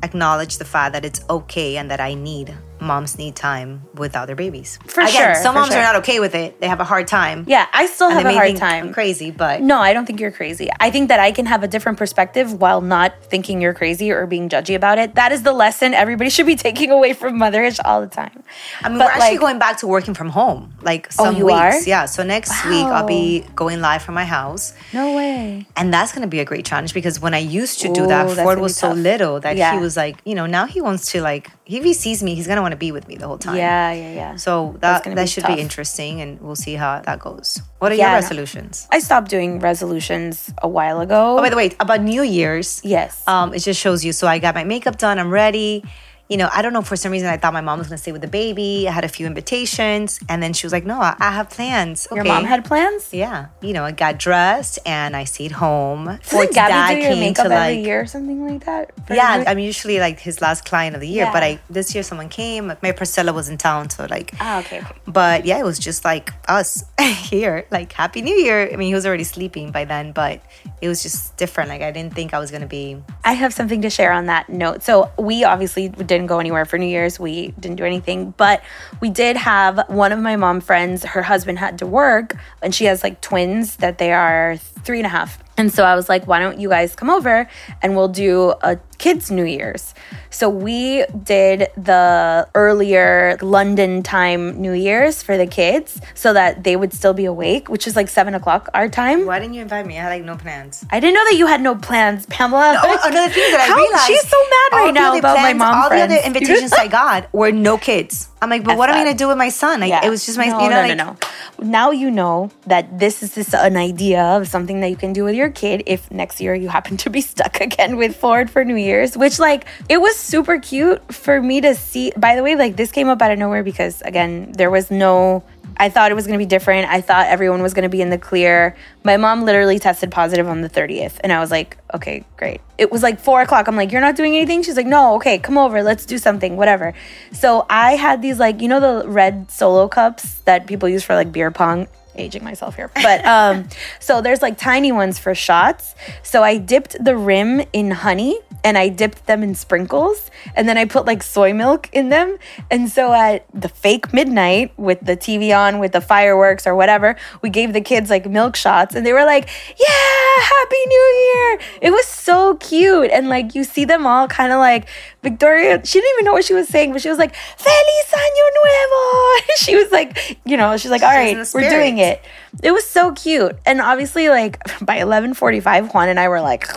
acknowledge 0.03 0.57
the 0.57 0.65
fact 0.65 0.93
that 0.93 1.05
it's 1.05 1.23
okay 1.29 1.77
and 1.77 1.91
that 1.91 1.99
I 1.99 2.13
need 2.13 2.55
moms 2.81 3.17
need 3.17 3.35
time 3.35 3.83
without 3.93 4.25
their 4.27 4.35
babies. 4.35 4.79
For 4.87 5.01
Again, 5.01 5.11
sure, 5.13 5.35
Some 5.35 5.55
moms 5.55 5.69
sure. 5.71 5.77
are 5.79 5.83
not 5.83 5.95
okay 5.97 6.19
with 6.19 6.33
it. 6.35 6.59
They 6.59 6.67
have 6.67 6.79
a 6.79 6.83
hard 6.83 7.07
time. 7.07 7.45
Yeah, 7.47 7.67
I 7.73 7.85
still 7.85 8.09
have 8.09 8.25
a 8.25 8.33
hard 8.33 8.55
time. 8.57 8.87
I'm 8.87 8.93
crazy, 8.93 9.31
but 9.31 9.61
No, 9.61 9.79
I 9.79 9.93
don't 9.93 10.05
think 10.05 10.19
you're 10.19 10.31
crazy. 10.31 10.69
I 10.79 10.89
think 10.91 11.09
that 11.09 11.19
I 11.19 11.31
can 11.31 11.45
have 11.45 11.63
a 11.63 11.67
different 11.67 11.97
perspective 11.97 12.53
while 12.59 12.81
not 12.81 13.23
thinking 13.23 13.61
you're 13.61 13.73
crazy 13.73 14.11
or 14.11 14.25
being 14.25 14.49
judgy 14.49 14.75
about 14.75 14.97
it. 14.97 15.15
That 15.15 15.31
is 15.31 15.43
the 15.43 15.53
lesson 15.53 15.93
everybody 15.93 16.29
should 16.29 16.45
be 16.47 16.55
taking 16.67 16.91
away 16.91 17.13
from 17.13 17.35
motherish 17.37 17.79
all 17.85 18.01
the 18.01 18.07
time. 18.07 18.43
I 18.81 18.89
mean, 18.89 18.97
But, 18.97 19.05
we're 19.05 19.11
actually 19.11 19.29
like- 19.31 19.39
going 19.39 19.59
back 19.59 19.77
to 19.79 19.87
working 19.87 20.13
from 20.13 20.29
home, 20.29 20.73
like 20.81 21.07
oh, 21.19 21.23
some 21.25 21.35
Oh, 21.35 21.37
you 21.37 21.45
weeks. 21.45 21.57
are? 21.59 21.79
Yeah. 21.83 22.05
So 22.05 22.23
next 22.23 22.65
week 22.65 22.85
I'll 22.85 23.05
be 23.07 23.45
going 23.55 23.81
live 23.81 24.01
from 24.01 24.15
my 24.15 24.25
house, 24.25 24.73
No 24.93 25.15
way. 25.15 25.65
and 25.77 25.93
that's 25.93 26.11
going 26.11 26.23
to 26.23 26.27
be 26.27 26.39
a 26.39 26.45
great 26.45 26.65
challenge 26.65 26.93
because 26.93 27.19
when 27.19 27.33
I 27.33 27.39
used 27.39 27.79
to 27.81 27.93
do 27.93 28.03
Ooh, 28.03 28.07
that, 28.07 28.35
Ford 28.35 28.59
was 28.59 28.75
so 28.75 28.91
little 28.91 29.39
that 29.41 29.55
Yeah. 29.55 29.73
he 29.73 29.79
was 29.79 29.95
like, 29.95 30.17
you 30.25 30.35
know, 30.35 30.45
now 30.45 30.65
he 30.65 30.81
wants 30.81 31.11
to 31.11 31.21
like, 31.21 31.49
if 31.79 31.83
he 31.83 31.93
sees 31.93 32.21
me, 32.23 32.35
he's 32.35 32.47
to 32.57 32.61
want 32.61 32.71
to 32.73 32.77
be 32.77 32.91
with 32.91 33.07
me 33.07 33.15
the 33.15 33.27
whole 33.27 33.37
time. 33.37 33.55
Yeah, 33.57 33.91
yeah, 33.93 34.13
yeah. 34.13 34.35
So 34.35 34.75
that 34.79 35.03
gonna 35.03 35.15
that 35.15 35.23
be 35.23 35.27
should 35.27 35.43
tough. 35.43 35.55
be 35.55 35.61
interesting, 35.61 36.21
and 36.21 36.39
we'll 36.41 36.55
see 36.55 36.75
how 36.75 37.01
that 37.01 37.19
goes. 37.19 37.61
What 37.79 37.91
are 37.91 37.95
Yeah, 37.95 38.11
your 38.11 38.21
resolutions? 38.21 38.87
I 38.91 38.99
stopped 38.99 39.29
doing 39.29 39.59
resolutions 39.59 40.53
a 40.61 40.67
while 40.67 41.01
ago. 41.01 41.37
Oh, 41.37 41.41
by 41.41 41.49
the 41.49 41.55
way, 41.55 41.71
about 41.79 42.01
New 42.01 42.23
Year's. 42.23 42.81
Yes. 42.83 43.21
Um, 43.27 43.53
it 43.53 43.59
just 43.59 43.79
shows 43.79 44.03
you. 44.05 44.11
So 44.13 44.27
I 44.27 44.39
got 44.39 44.55
my 44.55 44.63
makeup 44.63 44.97
done. 44.97 45.19
I'm 45.19 45.31
ready. 45.31 45.83
You 46.31 46.37
know, 46.37 46.49
I 46.57 46.61
don't 46.63 46.71
know. 46.71 46.81
For 46.81 46.95
some 46.95 47.11
reason, 47.11 47.27
I 47.27 47.35
thought 47.35 47.51
my 47.51 47.59
mom 47.59 47.77
was 47.79 47.87
gonna 47.89 47.97
stay 47.97 48.13
with 48.13 48.21
the 48.21 48.33
baby. 48.41 48.87
I 48.87 48.91
had 48.91 49.03
a 49.03 49.09
few 49.17 49.25
invitations, 49.27 50.17
and 50.29 50.41
then 50.41 50.53
she 50.53 50.65
was 50.65 50.71
like, 50.71 50.85
"No, 50.85 50.97
I, 51.01 51.13
I 51.19 51.31
have 51.31 51.49
plans." 51.49 52.07
Your 52.09 52.23
mom 52.23 52.45
had 52.45 52.63
plans? 52.63 53.13
Yeah. 53.13 53.47
You 53.61 53.73
know, 53.73 53.83
I 53.83 53.91
got 53.91 54.17
dressed 54.17 54.79
and 54.85 55.15
I 55.15 55.25
stayed 55.25 55.51
home. 55.51 56.05
Ford's 56.23 56.55
Gabby 56.55 56.71
dad 56.71 56.89
do 56.95 56.99
your 57.01 57.09
came 57.11 57.19
makeup 57.19 57.47
to, 57.47 57.53
every 57.53 57.75
like- 57.77 57.85
year 57.85 57.99
or 58.01 58.05
something 58.05 58.39
like 58.47 58.63
that? 58.65 58.91
Yeah? 59.09 59.43
I'm 59.45 59.59
usually 59.59 59.99
like 59.99 60.19
his 60.21 60.39
last 60.41 60.63
client 60.63 60.95
of 60.95 61.01
the 61.01 61.07
year, 61.07 61.29
but 61.33 61.43
Yeah. 61.43 61.49
I 61.49 61.59
this 61.69 61.93
year 61.93 62.03
someone 62.03 62.29
came. 62.29 62.71
My 62.81 62.93
Priscilla 62.93 63.33
was 63.33 63.49
in 63.49 63.57
town, 63.57 63.89
so 63.89 64.07
like 64.09 64.31
Ah, 64.39 64.59
okay, 64.61 64.79
okay. 64.79 64.95
but 65.07 65.45
yeah, 65.45 65.59
it 65.59 65.65
was 65.65 65.79
just 65.79 66.05
like 66.05 66.31
us 66.47 66.85
here, 67.31 67.65
like 67.71 67.91
Happy 67.91 68.21
New 68.21 68.35
Year. 68.35 68.69
I 68.71 68.77
mean, 68.77 68.87
he 68.87 68.93
was 68.95 69.05
already 69.05 69.25
sleeping 69.25 69.71
by 69.71 69.83
then, 69.83 70.13
but 70.13 70.41
it 70.81 70.87
was 70.87 71.03
just 71.03 71.35
different. 71.35 71.69
Like, 71.69 71.81
I 71.81 71.91
didn't 71.91 72.13
think 72.15 72.33
I 72.33 72.39
was 72.39 72.51
gonna 72.51 72.67
be. 72.67 72.97
I 73.25 73.33
have 73.33 73.53
something 73.53 73.81
to 73.81 73.89
share 73.89 74.13
on 74.13 74.27
that 74.27 74.47
note. 74.49 74.81
So 74.83 75.11
we 75.19 75.43
obviously 75.43 75.89
didn't 75.89 76.20
go 76.27 76.39
anywhere 76.39 76.65
for 76.65 76.77
New 76.77 76.87
Year's. 76.87 77.19
We 77.19 77.49
didn't 77.59 77.77
do 77.77 77.85
anything, 77.85 78.33
but 78.37 78.61
we 78.99 79.09
did 79.09 79.37
have 79.37 79.83
one 79.87 80.11
of 80.11 80.19
my 80.19 80.35
mom 80.35 80.61
friends. 80.61 81.03
Her 81.03 81.23
husband 81.23 81.59
had 81.59 81.77
to 81.79 81.85
work, 81.85 82.35
and 82.61 82.73
she 82.73 82.85
has 82.85 83.03
like 83.03 83.21
twins 83.21 83.77
that 83.77 83.97
they 83.97 84.11
are 84.13 84.57
three 84.57 84.99
and 84.99 85.05
a 85.05 85.09
half. 85.09 85.41
And 85.57 85.71
so 85.71 85.83
I 85.83 85.95
was 85.95 86.09
like, 86.09 86.25
why 86.25 86.39
don't 86.39 86.59
you 86.59 86.69
guys 86.69 86.95
come 86.95 87.09
over 87.09 87.47
and 87.81 87.95
we'll 87.95 88.07
do 88.07 88.53
a 88.61 88.79
kids' 89.01 89.31
New 89.31 89.43
Year's. 89.57 89.93
So 90.29 90.47
we 90.47 91.03
did 91.33 91.67
the 91.75 92.47
earlier 92.55 93.35
London 93.41 94.01
time 94.03 94.61
New 94.61 94.71
Year's 94.71 95.21
for 95.23 95.35
the 95.37 95.47
kids 95.47 95.99
so 96.13 96.31
that 96.33 96.63
they 96.63 96.75
would 96.79 96.93
still 96.93 97.13
be 97.13 97.25
awake, 97.25 97.67
which 97.67 97.85
is 97.89 97.95
like 97.97 98.07
seven 98.07 98.33
o'clock 98.39 98.69
our 98.73 98.87
time. 98.87 99.25
Why 99.25 99.39
didn't 99.39 99.55
you 99.55 99.63
invite 99.63 99.85
me? 99.85 99.97
I 99.97 100.03
had 100.03 100.09
like 100.09 100.23
no 100.23 100.37
plans. 100.37 100.85
I 100.89 100.99
didn't 101.01 101.15
know 101.15 101.25
that 101.29 101.37
you 101.37 101.47
had 101.47 101.59
no 101.61 101.75
plans, 101.75 102.25
Pamela. 102.27 102.79
Oh, 102.81 102.99
another 103.11 103.33
thing 103.33 103.51
that 103.51 103.59
I 103.59 103.67
How- 103.73 103.75
realized. 103.81 104.05
She's 104.07 104.27
so 104.29 104.37
mad 104.55 104.69
right 104.85 104.93
now 104.93 105.17
about 105.17 105.37
my 105.41 105.53
mom 105.53 105.73
All 105.75 105.87
friends. 105.89 106.09
the 106.13 106.19
other 106.19 106.27
invitations 106.27 106.71
I 106.73 106.87
got 106.87 107.27
were 107.33 107.51
no 107.51 107.77
kids. 107.77 108.29
I'm 108.41 108.49
like, 108.49 108.63
but 108.63 108.71
F 108.73 108.77
what 108.77 108.89
am 108.89 108.95
I 108.95 109.03
gonna 109.03 109.17
do 109.17 109.27
with 109.27 109.37
my 109.37 109.49
son? 109.49 109.81
Like, 109.81 109.89
Yeah. 109.89 110.05
it 110.05 110.09
was 110.09 110.25
just 110.25 110.37
my, 110.37 110.47
no, 110.47 110.61
you 110.63 110.69
know, 110.69 110.81
no, 110.81 110.87
like, 110.87 110.97
no, 110.97 111.05
no. 111.13 111.67
Now 111.79 111.91
you 111.91 112.09
know 112.09 112.49
that 112.65 112.97
this 112.97 113.21
is 113.21 113.35
just 113.35 113.53
an 113.53 113.77
idea 113.77 114.23
of 114.37 114.47
something 114.47 114.79
that 114.81 114.89
you 114.89 114.95
can 114.95 115.13
do 115.13 115.23
with 115.23 115.35
your 115.35 115.49
kid 115.49 115.83
if 115.85 116.09
next 116.09 116.41
year 116.41 116.55
you 116.55 116.67
happen 116.69 116.97
to 117.05 117.09
be 117.11 117.21
stuck 117.21 117.61
again 117.67 117.97
with 117.97 118.15
Ford 118.15 118.49
for 118.49 118.65
New 118.65 118.75
Year's, 118.75 118.90
which 119.17 119.39
like 119.39 119.65
it 119.89 119.99
was 119.99 120.15
super 120.15 120.59
cute 120.59 121.13
for 121.13 121.41
me 121.41 121.61
to 121.61 121.75
see. 121.75 122.11
By 122.17 122.35
the 122.35 122.43
way, 122.43 122.55
like 122.55 122.75
this 122.75 122.91
came 122.91 123.07
up 123.07 123.21
out 123.21 123.31
of 123.31 123.39
nowhere 123.39 123.63
because 123.63 124.01
again, 124.01 124.51
there 124.53 124.69
was 124.69 124.91
no 124.91 125.43
I 125.77 125.89
thought 125.89 126.11
it 126.11 126.13
was 126.13 126.27
going 126.27 126.37
to 126.37 126.43
be 126.43 126.47
different. 126.47 126.89
I 126.89 127.01
thought 127.01 127.27
everyone 127.27 127.61
was 127.61 127.73
going 127.73 127.83
to 127.83 127.89
be 127.89 128.01
in 128.01 128.09
the 128.09 128.17
clear. 128.17 128.75
My 129.03 129.17
mom 129.17 129.45
literally 129.45 129.79
tested 129.79 130.11
positive 130.11 130.47
on 130.47 130.61
the 130.61 130.69
30th. 130.69 131.19
And 131.23 131.31
I 131.31 131.39
was 131.39 131.49
like, 131.49 131.77
okay, 131.93 132.23
great. 132.37 132.61
It 132.77 132.91
was 132.91 133.01
like 133.01 133.19
four 133.19 133.41
o'clock. 133.41 133.67
I'm 133.67 133.75
like, 133.75 133.91
you're 133.91 134.01
not 134.01 134.15
doing 134.15 134.35
anything? 134.35 134.63
She's 134.63 134.77
like, 134.77 134.85
no, 134.85 135.15
okay, 135.15 135.39
come 135.39 135.57
over. 135.57 135.81
Let's 135.81 136.05
do 136.05 136.17
something, 136.17 136.57
whatever. 136.57 136.93
So 137.31 137.65
I 137.69 137.95
had 137.95 138.21
these, 138.21 138.37
like, 138.37 138.61
you 138.61 138.67
know, 138.67 138.79
the 138.79 139.07
red 139.09 139.49
solo 139.49 139.87
cups 139.87 140.39
that 140.41 140.67
people 140.67 140.87
use 140.87 141.03
for 141.03 141.15
like 141.15 141.31
beer 141.31 141.51
pong? 141.51 141.87
Aging 142.15 142.43
myself 142.43 142.75
here. 142.75 142.91
But 142.93 143.25
um, 143.25 143.67
so 143.99 144.21
there's 144.21 144.41
like 144.41 144.57
tiny 144.57 144.91
ones 144.91 145.17
for 145.17 145.33
shots. 145.33 145.95
So 146.21 146.43
I 146.43 146.57
dipped 146.57 147.03
the 147.03 147.15
rim 147.15 147.63
in 147.73 147.91
honey 147.91 148.39
and 148.63 148.77
I 148.77 148.89
dipped 148.89 149.25
them 149.25 149.43
in 149.43 149.55
sprinkles 149.55 150.29
and 150.55 150.67
then 150.67 150.77
I 150.77 150.85
put 150.85 151.05
like 151.05 151.23
soy 151.23 151.53
milk 151.53 151.89
in 151.93 152.09
them. 152.09 152.37
And 152.69 152.89
so 152.89 153.13
at 153.13 153.45
the 153.53 153.69
fake 153.69 154.13
midnight 154.13 154.77
with 154.77 154.99
the 155.01 155.17
TV 155.17 155.55
on, 155.55 155.79
with 155.79 155.91
the 155.91 156.01
fireworks 156.01 156.67
or 156.67 156.75
whatever, 156.75 157.15
we 157.41 157.49
gave 157.49 157.73
the 157.73 157.81
kids 157.81 158.09
like 158.09 158.29
milk 158.29 158.55
shots 158.55 158.95
and 158.95 159.05
they 159.05 159.13
were 159.13 159.25
like, 159.25 159.49
Yeah, 159.77 160.43
Happy 160.43 160.85
New 160.87 161.31
Year. 161.33 161.59
It 161.81 161.91
was 161.91 162.05
so 162.05 162.55
cute. 162.57 163.11
And 163.11 163.29
like 163.29 163.55
you 163.55 163.63
see 163.63 163.85
them 163.85 164.05
all 164.05 164.27
kind 164.27 164.51
of 164.51 164.59
like, 164.59 164.87
Victoria, 165.23 165.85
she 165.85 165.99
didn't 165.99 166.13
even 166.15 166.25
know 166.25 166.33
what 166.33 166.45
she 166.45 166.53
was 166.53 166.67
saying, 166.67 166.93
but 166.93 167.01
she 167.01 167.09
was 167.09 167.17
like, 167.17 167.35
Feliz 167.35 168.11
Año 168.11 168.45
Nuevo. 168.55 169.53
she 169.57 169.75
was 169.75 169.91
like, 169.91 170.39
you 170.45 170.57
know, 170.57 170.77
she's 170.77 170.91
like, 170.91 171.03
All 171.03 171.09
right, 171.09 171.37
we're 171.53 171.69
doing 171.69 171.97
it. 171.97 172.21
It 172.63 172.71
was 172.71 172.85
so 172.85 173.11
cute. 173.13 173.57
And 173.65 173.79
obviously, 173.81 174.29
like 174.29 174.59
by 174.85 174.97
11:45, 174.97 175.93
Juan 175.93 176.09
and 176.09 176.19
I 176.19 176.27
were 176.27 176.41
like, 176.41 176.67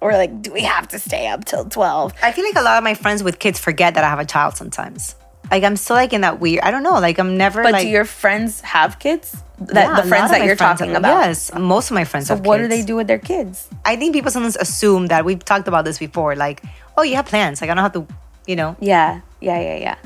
we're 0.00 0.12
like, 0.12 0.42
do 0.42 0.52
we 0.52 0.62
have 0.62 0.88
to 0.88 0.98
stay 0.98 1.26
up 1.28 1.44
till 1.44 1.64
12? 1.64 2.14
I 2.22 2.32
feel 2.32 2.44
like 2.44 2.56
a 2.56 2.62
lot 2.62 2.78
of 2.78 2.84
my 2.84 2.94
friends 2.94 3.22
with 3.22 3.38
kids 3.38 3.58
forget 3.58 3.94
that 3.94 4.04
I 4.04 4.08
have 4.08 4.18
a 4.18 4.24
child 4.24 4.56
sometimes. 4.56 5.14
Like 5.50 5.64
I'm 5.64 5.76
still 5.76 5.96
like 5.96 6.12
in 6.12 6.20
that 6.20 6.38
weird. 6.40 6.62
I 6.62 6.70
don't 6.70 6.82
know. 6.84 7.00
Like 7.00 7.18
I'm 7.18 7.36
never 7.36 7.62
But 7.62 7.72
like. 7.72 7.82
do 7.82 7.88
your 7.88 8.04
friends 8.04 8.60
have 8.60 8.98
kids? 8.98 9.36
That 9.58 9.74
Yeah, 9.88 10.00
the 10.00 10.08
friends 10.08 10.30
that 10.30 10.44
you're 10.44 10.56
friends 10.56 10.78
talking 10.78 10.94
have- 10.94 11.02
about. 11.02 11.26
Yes, 11.26 11.52
most 11.54 11.90
of 11.90 11.94
my 11.96 12.04
friends. 12.04 12.28
So 12.28 12.36
have 12.36 12.46
what 12.46 12.58
do 12.58 12.68
they 12.68 12.82
do 12.82 12.94
with 12.96 13.08
their 13.08 13.18
kids? 13.18 13.68
I 13.84 13.96
think 13.96 14.14
people 14.14 14.30
sometimes 14.30 14.56
assume 14.56 15.08
that 15.08 15.24
we've 15.24 15.44
talked 15.44 15.66
about 15.68 15.84
this 15.84 15.98
before. 15.98 16.36
Like, 16.36 16.62
oh, 16.96 17.02
you 17.02 17.16
have 17.16 17.26
plans. 17.26 17.60
Like 17.60 17.68
I 17.68 17.74
don't 17.74 17.82
have 17.82 17.92
to, 17.94 18.06
you 18.46 18.56
know. 18.56 18.76
Yeah, 18.80 19.20
yeah, 19.40 19.60
yeah, 19.60 19.76
yeah. 19.76 19.96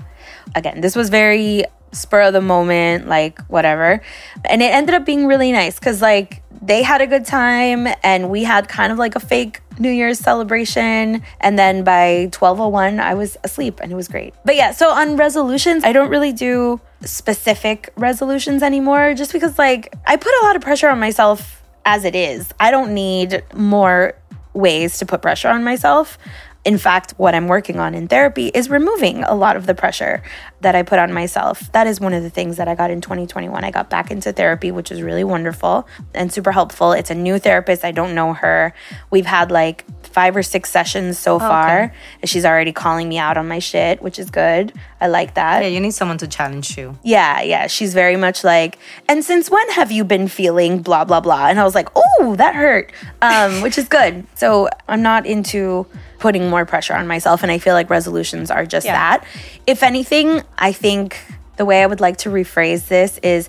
Again, 0.55 0.81
this 0.81 0.97
was 0.97 1.11
very 1.11 1.65
spur 1.93 2.23
of 2.23 2.33
the 2.33 2.41
moment, 2.41 3.07
like 3.07 3.39
whatever. 3.47 4.01
And 4.47 4.63
it 4.63 4.73
ended 4.73 4.95
up 4.95 5.05
being 5.05 5.27
really 5.27 5.53
nice 5.53 5.79
because, 5.79 6.01
like, 6.03 6.43
they 6.63 6.83
had 6.83 7.01
a 7.03 7.07
good 7.07 7.25
time 7.27 7.87
and 8.03 8.31
we 8.31 8.43
had 8.45 8.69
kind 8.69 8.91
of 8.93 8.99
like 8.99 9.15
a 9.15 9.21
fake 9.21 9.61
New 9.79 9.91
Year's 9.91 10.19
celebration. 10.19 11.23
And 11.41 11.59
then 11.59 11.85
by 11.85 12.31
1201, 12.33 13.01
I 13.01 13.15
was 13.15 13.37
asleep 13.45 13.81
and 13.81 13.93
it 13.93 13.95
was 13.95 14.09
great. 14.09 14.35
But 14.45 14.57
yeah, 14.57 14.73
so 14.73 14.91
on 14.91 15.17
resolutions, 15.17 15.85
I 15.85 15.93
don't 15.93 16.11
really 16.11 16.33
do 16.33 16.81
specific 17.03 17.93
resolutions 17.97 18.63
anymore 18.63 19.15
just 19.15 19.33
because, 19.33 19.59
like, 19.59 19.95
I 20.07 20.17
put 20.17 20.33
a 20.43 20.47
lot 20.47 20.57
of 20.57 20.63
pressure 20.63 20.89
on 20.89 20.99
myself 20.99 21.63
as 21.85 22.05
it 22.05 22.15
is. 22.15 22.53
I 22.59 22.71
don't 22.71 22.95
need 22.95 23.43
more 23.55 24.15
ways 24.53 24.99
to 24.99 25.07
put 25.07 25.21
pressure 25.21 25.49
on 25.49 25.65
myself. 25.65 26.19
In 26.65 26.79
fact, 26.79 27.13
what 27.19 27.35
I'm 27.35 27.47
working 27.47 27.79
on 27.79 27.95
in 27.95 28.09
therapy 28.09 28.49
is 28.49 28.71
removing 28.71 29.23
a 29.25 29.35
lot 29.35 29.57
of 29.57 29.67
the 29.67 29.75
pressure 29.75 30.23
that 30.63 30.75
I 30.75 30.83
put 30.83 30.99
on 30.99 31.13
myself. 31.13 31.71
That 31.73 31.87
is 31.87 32.01
one 32.01 32.15
of 32.15 32.23
the 32.23 32.31
things 32.31 32.57
that 32.57 32.69
I 32.69 32.75
got 32.75 32.91
in 32.91 33.03
2021. 33.03 33.63
I 33.63 33.71
got 33.71 33.91
back 33.91 34.11
into 34.11 34.33
therapy, 34.33 34.71
which 34.71 34.91
is 34.91 35.03
really 35.03 35.25
wonderful 35.25 35.87
and 36.15 36.33
super 36.33 36.53
helpful. 36.53 36.93
It's 36.93 37.11
a 37.11 37.15
new 37.15 37.39
therapist. 37.39 37.85
I 37.85 37.93
don't 37.93 38.15
know 38.15 38.33
her. 38.33 38.73
We've 39.11 39.27
had 39.27 39.51
like 39.51 39.85
five 40.15 40.37
or 40.37 40.45
six 40.45 40.71
sessions 40.71 41.19
so 41.19 41.41
far. 41.41 41.93
And 42.23 42.31
she's 42.31 42.45
already 42.45 42.71
calling 42.73 43.09
me 43.09 43.19
out 43.19 43.37
on 43.37 43.49
my 43.49 43.59
shit, 43.59 44.01
which 44.01 44.21
is 44.21 44.31
good. 44.31 44.73
I 45.01 45.09
like 45.09 45.35
that. 45.35 45.63
Yeah, 45.65 45.69
you 45.69 45.81
need 45.81 45.91
someone 45.91 46.19
to 46.19 46.29
challenge 46.29 46.79
you. 46.79 46.97
Yeah, 47.03 47.43
yeah. 47.43 47.67
She's 47.67 47.93
very 47.95 48.17
much 48.17 48.45
like, 48.45 48.79
and 49.09 49.25
since 49.25 49.51
when 49.51 49.69
have 49.71 49.91
you 49.91 50.05
been 50.05 50.29
feeling 50.29 50.83
blah, 50.83 51.05
blah, 51.05 51.19
blah? 51.19 51.49
And 51.49 51.59
I 51.59 51.65
was 51.65 51.75
like, 51.75 51.89
oh, 51.97 52.37
that 52.37 52.55
hurt, 52.55 52.93
um, 53.23 53.61
which 53.65 53.77
is 53.77 53.89
good. 53.89 54.25
So 54.37 54.69
I'm 54.89 55.03
not 55.03 55.27
into 55.27 55.85
putting 56.21 56.49
more 56.49 56.65
pressure 56.65 56.95
on 56.95 57.09
myself. 57.09 57.43
And 57.43 57.51
I 57.51 57.59
feel 57.59 57.75
like 57.75 57.91
resolutions 57.91 58.53
are 58.53 58.65
just 58.65 58.87
Yeah. 58.87 58.93
that. 58.93 59.27
If 59.67 59.83
anything, 59.83 60.43
I 60.57 60.71
think 60.71 61.19
the 61.57 61.65
way 61.65 61.83
I 61.83 61.87
would 61.87 62.01
like 62.01 62.19
to 62.19 62.29
rephrase 62.31 62.87
this 62.87 63.19
is 63.19 63.49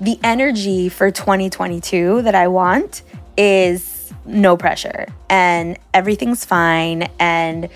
the 0.00 0.18
energy 0.22 0.88
for 0.88 1.10
2022 1.10 2.22
that 2.22 2.36
I 2.36 2.46
want 2.48 3.02
is 3.36 3.93
no 4.26 4.56
pressure 4.56 5.06
and 5.28 5.78
everything's 5.92 6.44
fine 6.44 7.08
and 7.18 7.68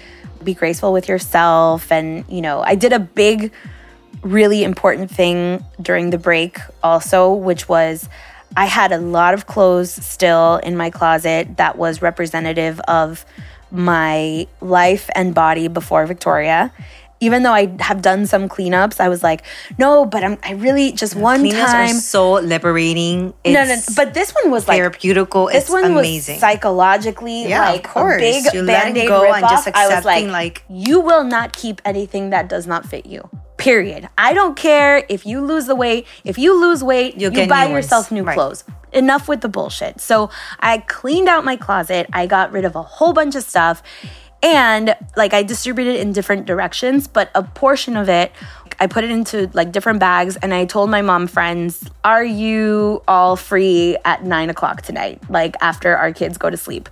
be 0.43 0.55
graceful 0.55 0.93
with 0.93 1.09
yourself. 1.09 1.91
And, 1.91 2.25
you 2.29 2.41
know, 2.41 2.63
I 2.63 2.75
did 2.75 2.93
a 2.93 2.99
big, 2.99 3.53
really 4.23 4.65
important 4.65 5.11
thing 5.11 5.65
during 5.81 6.11
the 6.11 6.19
break 6.19 6.59
also, 6.83 7.33
which 7.33 7.69
was 7.69 8.09
I 8.57 8.67
had 8.67 8.93
a 8.93 8.99
lot 8.99 9.35
of 9.35 9.47
clothes 9.47 9.93
still 9.93 10.57
in 10.57 10.77
my 10.77 10.91
closet 10.91 11.59
that 11.59 11.77
was 11.77 12.01
representative 12.03 12.81
of 12.89 13.25
my 13.71 14.47
life 14.61 15.11
and 15.15 15.35
body 15.35 15.69
before 15.69 16.07
Victoria. 16.07 16.73
Even 17.20 17.42
though 17.42 17.52
I 17.52 17.74
have 17.81 18.00
done 18.00 18.26
some 18.26 18.48
cleanups, 18.48 19.00
I 19.00 19.09
was 19.09 19.22
like, 19.24 19.42
no, 19.76 20.04
but 20.07 20.22
I'm 20.22 20.38
I 20.44 20.52
really 20.52 20.92
just 20.92 21.16
one 21.16 21.42
Cleanups 21.42 21.66
time. 21.66 21.96
are 21.96 22.00
so 22.00 22.33
liberating. 22.35 23.35
no, 23.44 23.64
no, 23.64 23.72
It's 23.72 23.92
but 23.94 24.14
this 24.14 24.33
one 24.33 24.50
was 24.52 24.68
like 24.68 24.81
therapeutical. 24.81 25.50
this 25.50 25.64
it's 25.64 25.70
one 25.70 25.85
amazing. 25.85 26.35
was 26.37 26.40
psychologically 26.40 27.48
Yeah, 27.48 27.68
of 27.68 27.74
like 27.74 27.85
course. 27.85 28.16
a 28.16 28.18
big 28.20 28.44
You're 28.54 28.66
band-aid 28.66 29.09
go 29.09 29.33
and 29.33 29.42
just 29.48 29.68
I 29.74 29.94
was 29.94 30.04
like, 30.04 30.26
like- 30.28 30.62
you 30.68 31.00
will 31.00 31.24
not 31.24 31.52
keep 31.52 31.81
anything 31.85 32.31
that 32.31 32.48
does 32.48 32.66
not 32.66 32.87
fit 32.87 33.07
you. 33.07 33.28
Period. 33.57 34.09
I 34.16 34.33
don't 34.35 34.54
care 34.57 35.04
if 35.09 35.26
you 35.26 35.40
lose 35.40 35.66
the 35.66 35.74
weight. 35.74 36.07
If 36.24 36.38
you 36.38 36.54
lose 36.61 36.85
weight, 36.85 37.16
You'll 37.18 37.33
you 37.33 37.48
buy 37.48 37.66
new 37.66 37.74
yourself 37.74 38.12
new 38.12 38.22
Right. 38.22 38.35
clothes. 38.35 38.62
Enough 38.92 39.26
with 39.28 39.40
the 39.40 39.48
bullshit. 39.48 40.00
So 40.00 40.31
I 40.61 40.78
cleaned 40.78 41.28
out 41.28 41.44
my 41.44 41.57
closet. 41.57 42.07
I 42.12 42.26
got 42.26 42.52
rid 42.52 42.64
of 42.64 42.76
a 42.76 42.83
whole 42.83 43.12
bunch 43.12 43.35
of 43.35 43.42
stuff. 43.42 43.83
And 44.42 44.94
like 45.16 45.35
I 45.35 45.42
distributed 45.42 45.96
it 45.96 46.01
in 46.01 46.12
different 46.12 46.46
directions, 46.46 47.09
but 47.09 47.31
a 47.35 47.42
portion 47.42 47.96
of 47.96 48.09
it 48.09 48.33
I 48.81 48.87
put 48.87 49.05
it 49.05 49.11
into 49.11 49.51
like 49.55 49.72
different 49.72 49.98
bags 49.98 50.37
and 50.37 50.55
I 50.55 50.64
told 50.64 50.90
my 50.90 51.03
mom 51.03 51.27
friends, 51.27 51.88
Are 52.05 52.24
you 52.24 53.03
all 53.09 53.35
free 53.37 53.96
at 54.05 54.24
nine 54.24 54.51
o'clock 54.51 54.83
tonight? 54.83 55.20
Like 55.29 55.57
after 55.61 55.96
our 55.96 56.12
kids 56.12 56.38
go 56.38 56.48
to 56.48 56.57
sleep. 56.57 56.88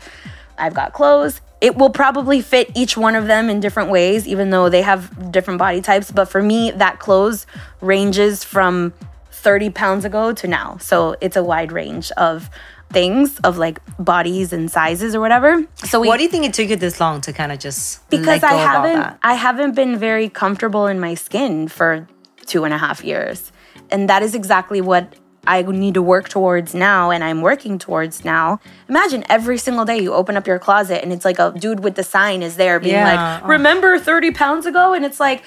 I've 0.58 0.74
got 0.74 0.92
clothes. 0.92 1.40
It 1.60 1.76
will 1.76 1.90
probably 1.90 2.40
fit 2.40 2.70
each 2.74 2.96
one 2.96 3.14
of 3.14 3.26
them 3.26 3.48
in 3.48 3.60
different 3.60 3.90
ways, 3.90 4.26
even 4.26 4.50
though 4.50 4.68
they 4.68 4.82
have 4.82 5.30
different 5.30 5.58
body 5.58 5.80
types. 5.80 6.10
But 6.10 6.26
for 6.26 6.42
me, 6.42 6.70
that 6.72 6.98
clothes 6.98 7.46
ranges 7.80 8.42
from 8.42 8.92
30 9.30 9.70
pounds 9.70 10.04
ago 10.04 10.32
to 10.32 10.48
now. 10.48 10.76
So 10.78 11.16
it's 11.20 11.36
a 11.36 11.44
wide 11.44 11.72
range 11.72 12.10
of 12.12 12.50
things 12.90 13.38
of 13.40 13.58
like 13.58 13.80
bodies 13.98 14.52
and 14.52 14.70
sizes 14.70 15.14
or 15.14 15.20
whatever. 15.20 15.64
So 15.84 16.00
we 16.00 16.08
what 16.08 16.18
do 16.18 16.22
you 16.22 16.28
think 16.28 16.44
it 16.44 16.54
took 16.54 16.68
you 16.68 16.76
this 16.76 17.00
long 17.00 17.20
to 17.22 17.32
kind 17.32 17.52
of 17.52 17.58
just 17.58 18.08
because 18.10 18.42
I 18.42 18.54
haven't? 18.54 19.18
I 19.22 19.34
haven't 19.34 19.74
been 19.74 19.98
very 19.98 20.28
comfortable 20.28 20.86
in 20.86 21.00
my 21.00 21.14
skin 21.14 21.68
for 21.68 22.06
two 22.46 22.64
and 22.64 22.72
a 22.72 22.78
half 22.78 23.04
years. 23.04 23.52
And 23.90 24.08
that 24.08 24.22
is 24.22 24.34
exactly 24.34 24.80
what 24.80 25.14
I 25.46 25.62
need 25.62 25.94
to 25.94 26.02
work 26.02 26.28
towards 26.28 26.74
now 26.74 27.10
and 27.10 27.22
I'm 27.22 27.40
working 27.40 27.78
towards 27.78 28.24
now. 28.24 28.60
Imagine 28.88 29.24
every 29.28 29.58
single 29.58 29.84
day 29.84 29.98
you 29.98 30.12
open 30.12 30.36
up 30.36 30.46
your 30.46 30.58
closet 30.58 31.02
and 31.02 31.12
it's 31.12 31.24
like 31.24 31.38
a 31.38 31.52
dude 31.56 31.80
with 31.84 31.94
the 31.94 32.02
sign 32.02 32.42
is 32.42 32.56
there 32.56 32.80
being 32.80 32.94
Yeah. 32.94 33.38
like, 33.40 33.48
remember 33.48 33.98
30 33.98 34.32
pounds 34.32 34.66
ago? 34.66 34.92
And 34.92 35.04
it's 35.04 35.20
like, 35.20 35.44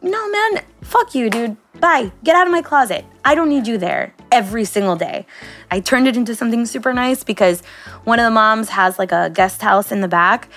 no, 0.00 0.28
man, 0.30 0.62
fuck 0.82 1.14
you, 1.14 1.28
dude. 1.30 1.56
Bye. 1.80 2.12
Get 2.24 2.34
out 2.34 2.46
of 2.46 2.52
my 2.52 2.62
closet. 2.62 3.04
I 3.24 3.34
don't 3.34 3.48
need 3.48 3.66
you 3.66 3.76
there 3.76 4.14
every 4.32 4.64
single 4.64 4.96
day. 4.96 5.26
I 5.70 5.78
turned 5.80 6.08
it 6.08 6.16
into 6.16 6.34
something 6.34 6.66
super 6.66 6.92
nice 6.92 7.22
because 7.22 7.60
one 8.04 8.18
of 8.18 8.24
the 8.24 8.30
moms 8.30 8.70
has 8.70 8.98
like 8.98 9.12
a 9.12 9.30
guest 9.30 9.62
house 9.62 9.92
in 9.92 10.00
the 10.00 10.08
back. 10.08 10.48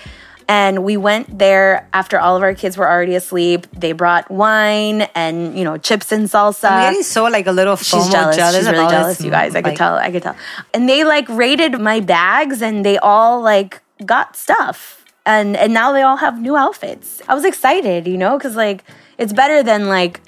And 0.48 0.84
we 0.84 0.96
went 0.96 1.40
there 1.40 1.88
after 1.92 2.20
all 2.20 2.36
of 2.36 2.42
our 2.44 2.54
kids 2.54 2.76
were 2.78 2.88
already 2.88 3.16
asleep. 3.16 3.66
They 3.72 3.90
brought 3.90 4.30
wine 4.30 5.02
and, 5.14 5.58
you 5.58 5.64
know, 5.64 5.76
chips 5.76 6.12
and 6.12 6.26
salsa. 6.28 6.70
I'm 6.70 6.92
getting 6.92 7.02
so 7.02 7.24
like 7.24 7.48
a 7.48 7.52
little 7.52 7.74
She's 7.74 7.88
FOMO 8.04 8.12
jealous. 8.12 8.36
jealous 8.36 8.56
She's 8.56 8.68
really 8.70 8.88
jealous, 8.88 9.20
you 9.20 9.30
guys. 9.30 9.56
I 9.56 9.62
could 9.62 9.70
like- 9.70 9.78
tell. 9.78 9.94
I 9.96 10.10
could 10.12 10.22
tell. 10.22 10.36
And 10.72 10.88
they 10.88 11.02
like 11.02 11.28
raided 11.28 11.80
my 11.80 11.98
bags 11.98 12.62
and 12.62 12.84
they 12.84 12.96
all 12.98 13.40
like 13.40 13.80
got 14.04 14.36
stuff. 14.36 15.04
and 15.26 15.56
and 15.56 15.74
now 15.74 15.90
they 15.90 16.02
all 16.02 16.18
have 16.18 16.40
new 16.40 16.54
outfits. 16.56 17.20
I 17.26 17.34
was 17.34 17.44
excited, 17.44 18.06
you 18.06 18.16
know, 18.16 18.38
because 18.38 18.54
like 18.54 18.84
it's 19.18 19.32
better 19.32 19.64
than 19.64 19.88
like 19.88 20.20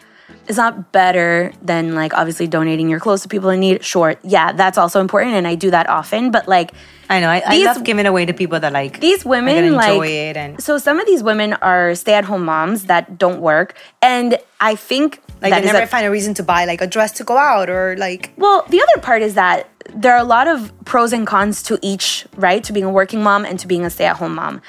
it's 0.49 0.57
not 0.57 0.93
better 0.93 1.53
than 1.63 1.95
like 1.95 2.15
obviously 2.15 2.47
donating 2.47 2.89
your 2.89 3.01
clothes 3.01 3.23
to 3.23 3.29
people 3.29 3.51
in 3.51 3.61
need. 3.61 3.85
Sure, 3.85 4.17
yeah, 4.25 4.53
that's 4.53 4.79
also 4.79 5.01
important, 5.01 5.35
and 5.35 5.47
I 5.47 5.55
do 5.55 5.71
that 5.71 5.89
often. 5.89 6.31
But 6.31 6.49
like, 6.49 6.73
I 7.11 7.21
know 7.21 7.29
I, 7.29 7.43
I 7.47 7.57
These- 7.57 7.67
love 7.67 7.85
giving 7.85 8.07
away 8.07 8.27
to 8.27 8.33
people 8.35 8.59
that 8.61 8.73
like 8.73 9.01
these 9.01 9.25
women 9.25 9.75
like 9.75 9.91
enjoy 9.91 10.09
it 10.09 10.37
and 10.37 10.63
so 10.63 10.79
some 10.79 10.99
of 10.99 11.07
these 11.07 11.23
women 11.23 11.53
are 11.55 11.95
stay-at-home 11.95 12.45
moms 12.45 12.85
that 12.85 13.19
don't 13.19 13.41
work, 13.41 13.75
and 14.03 14.39
I 14.61 14.75
think 14.75 15.21
like 15.43 15.53
they 15.53 15.65
never 15.65 15.83
a- 15.83 15.87
find 15.87 16.07
a 16.07 16.11
reason 16.11 16.35
to 16.35 16.43
buy 16.43 16.65
like 16.65 16.81
a 16.81 16.87
dress 16.87 17.13
to 17.13 17.25
go 17.25 17.37
out 17.37 17.69
or 17.71 17.95
like 17.99 18.33
Well, 18.37 18.65
the 18.69 18.81
other 18.83 19.01
part 19.01 19.23
is 19.23 19.35
that 19.35 19.69
there 19.95 20.13
are 20.13 20.19
a 20.19 20.25
lot 20.25 20.49
of 20.49 20.73
pros 20.85 21.13
and 21.13 21.27
cons 21.27 21.63
to 21.65 21.79
each, 21.83 22.27
right? 22.37 22.63
To 22.65 22.73
being 22.73 22.85
a 22.87 22.91
working 22.91 23.23
mom 23.23 23.45
and 23.45 23.59
to 23.61 23.67
being 23.67 23.85
a 23.85 23.91
stay 23.91 24.05
at 24.07 24.17
home 24.17 24.35
mom. 24.35 24.61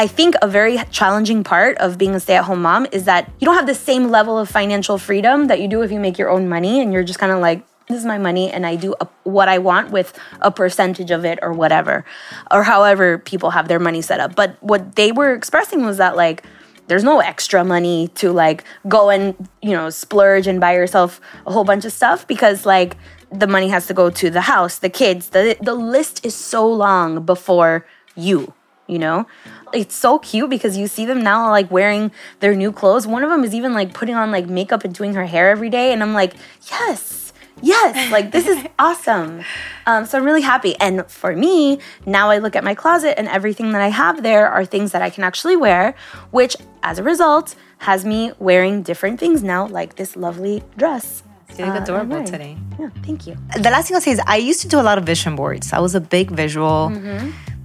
I 0.00 0.06
think 0.06 0.34
a 0.40 0.48
very 0.48 0.78
challenging 0.90 1.44
part 1.44 1.76
of 1.76 1.98
being 1.98 2.14
a 2.14 2.20
stay 2.20 2.34
at 2.34 2.44
home 2.44 2.62
mom 2.62 2.86
is 2.90 3.04
that 3.04 3.30
you 3.38 3.44
don't 3.44 3.56
have 3.56 3.66
the 3.66 3.74
same 3.74 4.08
level 4.08 4.38
of 4.38 4.48
financial 4.48 4.96
freedom 4.96 5.48
that 5.48 5.60
you 5.60 5.68
do 5.68 5.82
if 5.82 5.92
you 5.92 6.00
make 6.00 6.16
your 6.16 6.30
own 6.30 6.48
money 6.48 6.80
and 6.80 6.90
you're 6.90 7.02
just 7.02 7.18
kind 7.18 7.30
of 7.30 7.40
like, 7.40 7.66
this 7.86 7.98
is 7.98 8.06
my 8.06 8.16
money 8.16 8.50
and 8.50 8.64
I 8.64 8.76
do 8.76 8.94
a, 8.98 9.06
what 9.24 9.50
I 9.50 9.58
want 9.58 9.90
with 9.90 10.18
a 10.40 10.50
percentage 10.50 11.10
of 11.10 11.26
it 11.26 11.38
or 11.42 11.52
whatever, 11.52 12.06
or 12.50 12.62
however 12.62 13.18
people 13.18 13.50
have 13.50 13.68
their 13.68 13.78
money 13.78 14.00
set 14.00 14.20
up. 14.20 14.34
But 14.34 14.56
what 14.62 14.96
they 14.96 15.12
were 15.12 15.34
expressing 15.34 15.84
was 15.84 15.98
that, 15.98 16.16
like, 16.16 16.46
there's 16.86 17.04
no 17.04 17.20
extra 17.20 17.62
money 17.62 18.08
to 18.14 18.32
like 18.32 18.64
go 18.88 19.10
and 19.10 19.48
you 19.62 19.70
know 19.70 19.90
splurge 19.90 20.48
and 20.48 20.60
buy 20.60 20.74
yourself 20.74 21.20
a 21.46 21.52
whole 21.52 21.62
bunch 21.62 21.84
of 21.84 21.92
stuff 21.92 22.26
because 22.26 22.66
like 22.66 22.96
the 23.30 23.46
money 23.46 23.68
has 23.68 23.86
to 23.86 23.94
go 23.94 24.10
to 24.10 24.28
the 24.28 24.40
house 24.40 24.78
the 24.78 24.90
kids 24.90 25.28
the 25.28 25.56
the 25.62 25.74
list 25.74 26.26
is 26.26 26.34
so 26.34 26.66
long 26.66 27.24
before 27.24 27.86
you 28.16 28.52
you 28.90 28.98
know 28.98 29.24
it's 29.72 29.94
so 29.94 30.18
cute 30.18 30.50
because 30.50 30.76
you 30.76 30.86
see 30.86 31.04
them 31.04 31.22
now 31.22 31.48
like 31.50 31.70
wearing 31.70 32.10
their 32.40 32.54
new 32.54 32.72
clothes 32.72 33.06
one 33.06 33.22
of 33.22 33.30
them 33.30 33.44
is 33.44 33.54
even 33.54 33.72
like 33.74 33.92
putting 33.94 34.14
on 34.14 34.30
like 34.30 34.46
makeup 34.46 34.84
and 34.84 34.94
doing 34.94 35.14
her 35.14 35.26
hair 35.26 35.50
every 35.50 35.70
day 35.70 35.92
and 35.92 36.02
i'm 36.02 36.12
like 36.14 36.34
yes 36.70 37.32
yes 37.62 38.10
like 38.10 38.32
this 38.32 38.46
is 38.46 38.64
awesome 38.78 39.42
um, 39.86 40.06
so 40.06 40.18
i'm 40.18 40.24
really 40.24 40.40
happy 40.40 40.74
and 40.80 41.04
for 41.10 41.34
me 41.36 41.78
now 42.06 42.30
i 42.30 42.38
look 42.38 42.56
at 42.56 42.64
my 42.64 42.74
closet 42.74 43.18
and 43.18 43.28
everything 43.28 43.72
that 43.72 43.82
i 43.82 43.88
have 43.88 44.22
there 44.22 44.48
are 44.48 44.64
things 44.64 44.92
that 44.92 45.02
i 45.02 45.10
can 45.10 45.24
actually 45.24 45.56
wear 45.56 45.94
which 46.30 46.56
as 46.82 46.98
a 46.98 47.02
result 47.02 47.54
has 47.78 48.04
me 48.04 48.32
wearing 48.38 48.82
different 48.82 49.18
things 49.20 49.42
now 49.42 49.66
like 49.66 49.96
this 49.96 50.16
lovely 50.16 50.62
dress 50.76 51.22
you 51.58 51.66
look 51.66 51.74
uh, 51.74 51.82
adorable 51.82 52.10
wearing. 52.10 52.26
today. 52.26 52.56
yeah 52.78 52.88
thank 53.04 53.26
you 53.26 53.36
The 53.56 53.70
last 53.70 53.88
thing 53.88 53.96
I'll 53.96 54.00
say 54.00 54.12
is 54.12 54.20
I 54.26 54.36
used 54.36 54.60
to 54.62 54.68
do 54.68 54.80
a 54.80 54.86
lot 54.86 54.98
of 54.98 55.04
vision 55.04 55.36
boards. 55.36 55.72
I 55.72 55.80
was 55.80 55.94
a 55.94 56.00
big 56.00 56.30
visual 56.30 56.90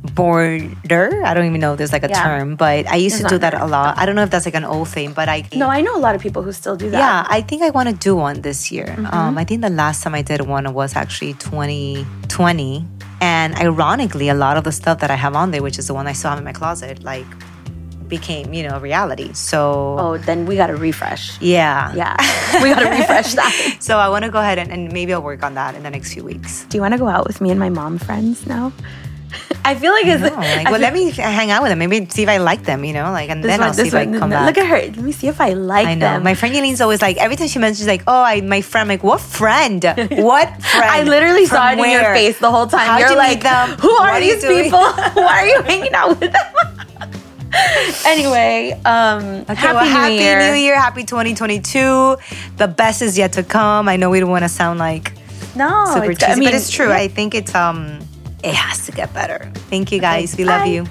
boarder. 0.05 1.21
I 1.25 1.33
don't 1.33 1.45
even 1.45 1.61
know 1.61 1.73
if 1.73 1.77
there's 1.77 1.93
like 1.93 2.03
a. 2.03 2.09
Yeah. 2.09 2.23
term, 2.23 2.55
but 2.55 2.87
I 2.87 2.95
used 2.95 3.15
It's 3.15 3.23
to 3.23 3.29
do 3.29 3.37
that 3.39 3.53
a 3.53 3.65
lot. 3.65 3.97
I 3.97 4.05
don't 4.05 4.15
know 4.15 4.23
if 4.23 4.29
that's 4.29 4.45
like 4.45 4.55
an 4.55 4.65
old 4.65 4.89
thing, 4.89 5.13
but 5.13 5.29
I 5.29 5.43
no 5.55 5.69
i 5.69 5.81
know 5.81 5.95
a 5.95 6.03
lot 6.07 6.15
of 6.15 6.21
people 6.21 6.41
who 6.43 6.51
still 6.51 6.75
do 6.75 6.89
that 6.89 6.97
Yeah, 6.97 7.25
I 7.27 7.41
think 7.41 7.61
I 7.61 7.69
want 7.69 7.89
to 7.89 7.95
do 7.95 8.15
one 8.15 8.41
this 8.41 8.71
year. 8.71 8.87
Mm-hmm. 8.87 9.13
Um, 9.13 9.37
I 9.37 9.43
think 9.43 9.61
the 9.61 9.69
last 9.69 10.03
time 10.03 10.15
I 10.15 10.21
did 10.21 10.41
one 10.41 10.73
was 10.73 10.95
actually 10.95 11.33
2020. 11.33 12.85
And 13.21 13.55
ironically, 13.55 14.29
a 14.29 14.33
lot 14.33 14.57
of 14.57 14.63
the 14.65 14.71
stuff 14.71 14.99
that 14.99 15.09
I 15.09 15.15
have 15.15 15.35
on 15.35 15.51
there, 15.51 15.63
which 15.63 15.79
is 15.79 15.87
the 15.87 15.93
one 15.93 16.05
I 16.05 16.13
still 16.13 16.29
have 16.29 16.39
in 16.39 16.45
my 16.45 16.53
closet, 16.53 17.03
like 17.03 17.25
became, 18.07 18.53
you 18.53 18.67
know, 18.67 18.79
reality. 18.79 19.33
So, 19.33 19.95
oh 19.97 20.17
then 20.17 20.45
we 20.45 20.55
gotta 20.55 20.75
refresh 20.75 21.41
yeah. 21.41 21.93
yeah 21.95 22.15
we 22.61 22.69
gotta 22.69 22.89
refresh 22.89 23.33
that 23.33 23.77
So 23.79 23.97
I 23.97 24.09
want 24.09 24.25
to 24.25 24.31
go 24.31 24.39
ahead 24.39 24.59
and, 24.59 24.71
and 24.71 24.91
maybe 24.91 25.13
I'll 25.13 25.21
work 25.21 25.43
on 25.43 25.55
that 25.55 25.75
in 25.75 25.83
the 25.83 25.89
next 25.89 26.13
few 26.13 26.23
weeks. 26.23 26.65
do 26.65 26.77
you 26.77 26.81
want 26.81 26.93
to 26.93 26.99
go 26.99 27.07
out 27.07 27.25
with 27.25 27.41
me 27.41 27.49
and 27.49 27.59
my 27.59 27.69
mom 27.69 27.97
friends 27.97 28.45
now 28.45 28.71
i 29.65 29.73
feel 29.75 29.91
like 29.91 30.05
it's 30.05 30.21
No, 30.21 30.29
like, 30.57 30.69
well, 30.71 30.79
let 30.79 30.93
me 30.93 31.09
hang 31.11 31.49
out 31.51 31.61
with 31.63 31.71
them. 31.71 31.79
Maybe 31.79 32.05
see 32.09 32.23
if 32.23 32.29
I 32.29 32.37
like 32.37 32.63
them, 32.63 32.85
you 32.85 32.93
know, 32.93 33.11
like, 33.11 33.29
and 33.31 33.43
then 33.43 33.59
one- 33.59 33.67
I'll 33.69 33.73
see 33.73 33.83
this 33.89 33.93
if 33.93 33.99
I 33.99 34.05
one, 34.05 34.19
come 34.19 34.29
no, 34.29 34.35
back. 34.37 34.45
Look 34.47 34.57
at 34.63 34.67
her. 34.69 34.77
Let 34.77 34.97
me 35.09 35.11
see 35.11 35.27
if 35.27 35.41
I 35.41 35.53
like 35.53 35.87
I 35.87 35.95
know. 35.95 36.05
them. 36.13 36.23
My 36.23 36.35
friend 36.35 36.53
Yelene's 36.55 36.81
always 36.81 37.01
like, 37.01 37.17
every 37.17 37.35
time 37.35 37.47
she 37.47 37.59
mentions, 37.59 37.87
like, 37.87 38.03
oh, 38.07 38.21
I, 38.21 38.41
my 38.41 38.61
friend, 38.61 38.83
I'm 38.83 38.87
like, 38.95 39.03
what 39.03 39.19
friend? 39.21 39.83
What 40.29 40.47
friend? 40.61 40.91
I 40.97 41.03
literally 41.03 41.45
saw 41.47 41.69
From 41.71 41.79
it 41.79 41.83
in 41.85 41.91
your 41.91 42.13
face 42.13 42.37
the 42.39 42.51
whole 42.51 42.67
time. 42.67 42.87
How'd 42.87 42.99
You're 43.01 43.09
you 43.11 43.17
like, 43.17 43.41
them? 43.43 43.69
who 43.79 43.89
are 43.91 44.11
are 44.11 44.19
these 44.19 44.41
doing?" 44.41 44.63
people? 44.65 44.79
Why 45.25 45.35
are 45.43 45.47
you 45.47 45.61
hanging 45.63 45.93
out 45.93 46.09
with 46.19 46.31
them? 46.31 46.45
anyway, 48.05 48.79
um, 48.85 49.23
Okay, 49.49 49.53
happy, 49.55 49.75
well, 49.75 49.85
New, 49.85 49.91
happy 49.91 50.13
Year. 50.15 50.39
New 50.51 50.57
Year. 50.59 50.75
Happy 50.79 51.03
2022. 51.03 52.17
The 52.57 52.67
best 52.67 53.01
is 53.01 53.17
yet 53.17 53.33
to 53.33 53.43
come. 53.43 53.87
I 53.89 53.95
know 53.97 54.09
we 54.09 54.19
don't 54.19 54.29
want 54.29 54.43
to 54.43 54.49
sound 54.49 54.79
like 54.79 55.13
No, 55.55 55.85
super 55.93 56.13
cheesy, 56.13 56.25
I 56.31 56.35
mean, 56.35 56.47
but 56.47 56.53
it's 56.53 56.69
true. 56.69 56.89
yeah. 56.89 56.97
I 56.97 57.07
think 57.07 57.33
it's 57.35 57.53
um, 57.55 57.99
it 58.45 58.53
has 58.53 58.85
to 58.85 58.91
get 58.91 59.13
better. 59.13 59.51
Thank 59.69 59.91
you 59.91 59.99
guys. 59.99 60.37
we 60.37 60.45
love 60.45 60.63
bye. 60.63 60.69
you. 60.69 60.85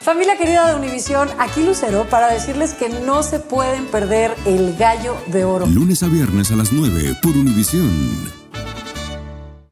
Familia 0.00 0.36
querida 0.36 0.66
de 0.66 0.74
Univisión, 0.74 1.28
aquí 1.38 1.62
Lucero 1.62 2.04
para 2.10 2.26
decirles 2.26 2.74
que 2.74 2.88
no 2.88 3.22
se 3.22 3.38
pueden 3.38 3.86
perder 3.86 4.34
el 4.46 4.76
gallo 4.76 5.16
de 5.28 5.44
oro. 5.44 5.64
Lunes 5.66 6.02
a 6.02 6.08
viernes 6.08 6.50
a 6.50 6.56
las 6.56 6.72
9 6.72 7.18
por 7.22 7.36
Univisión. 7.36 8.41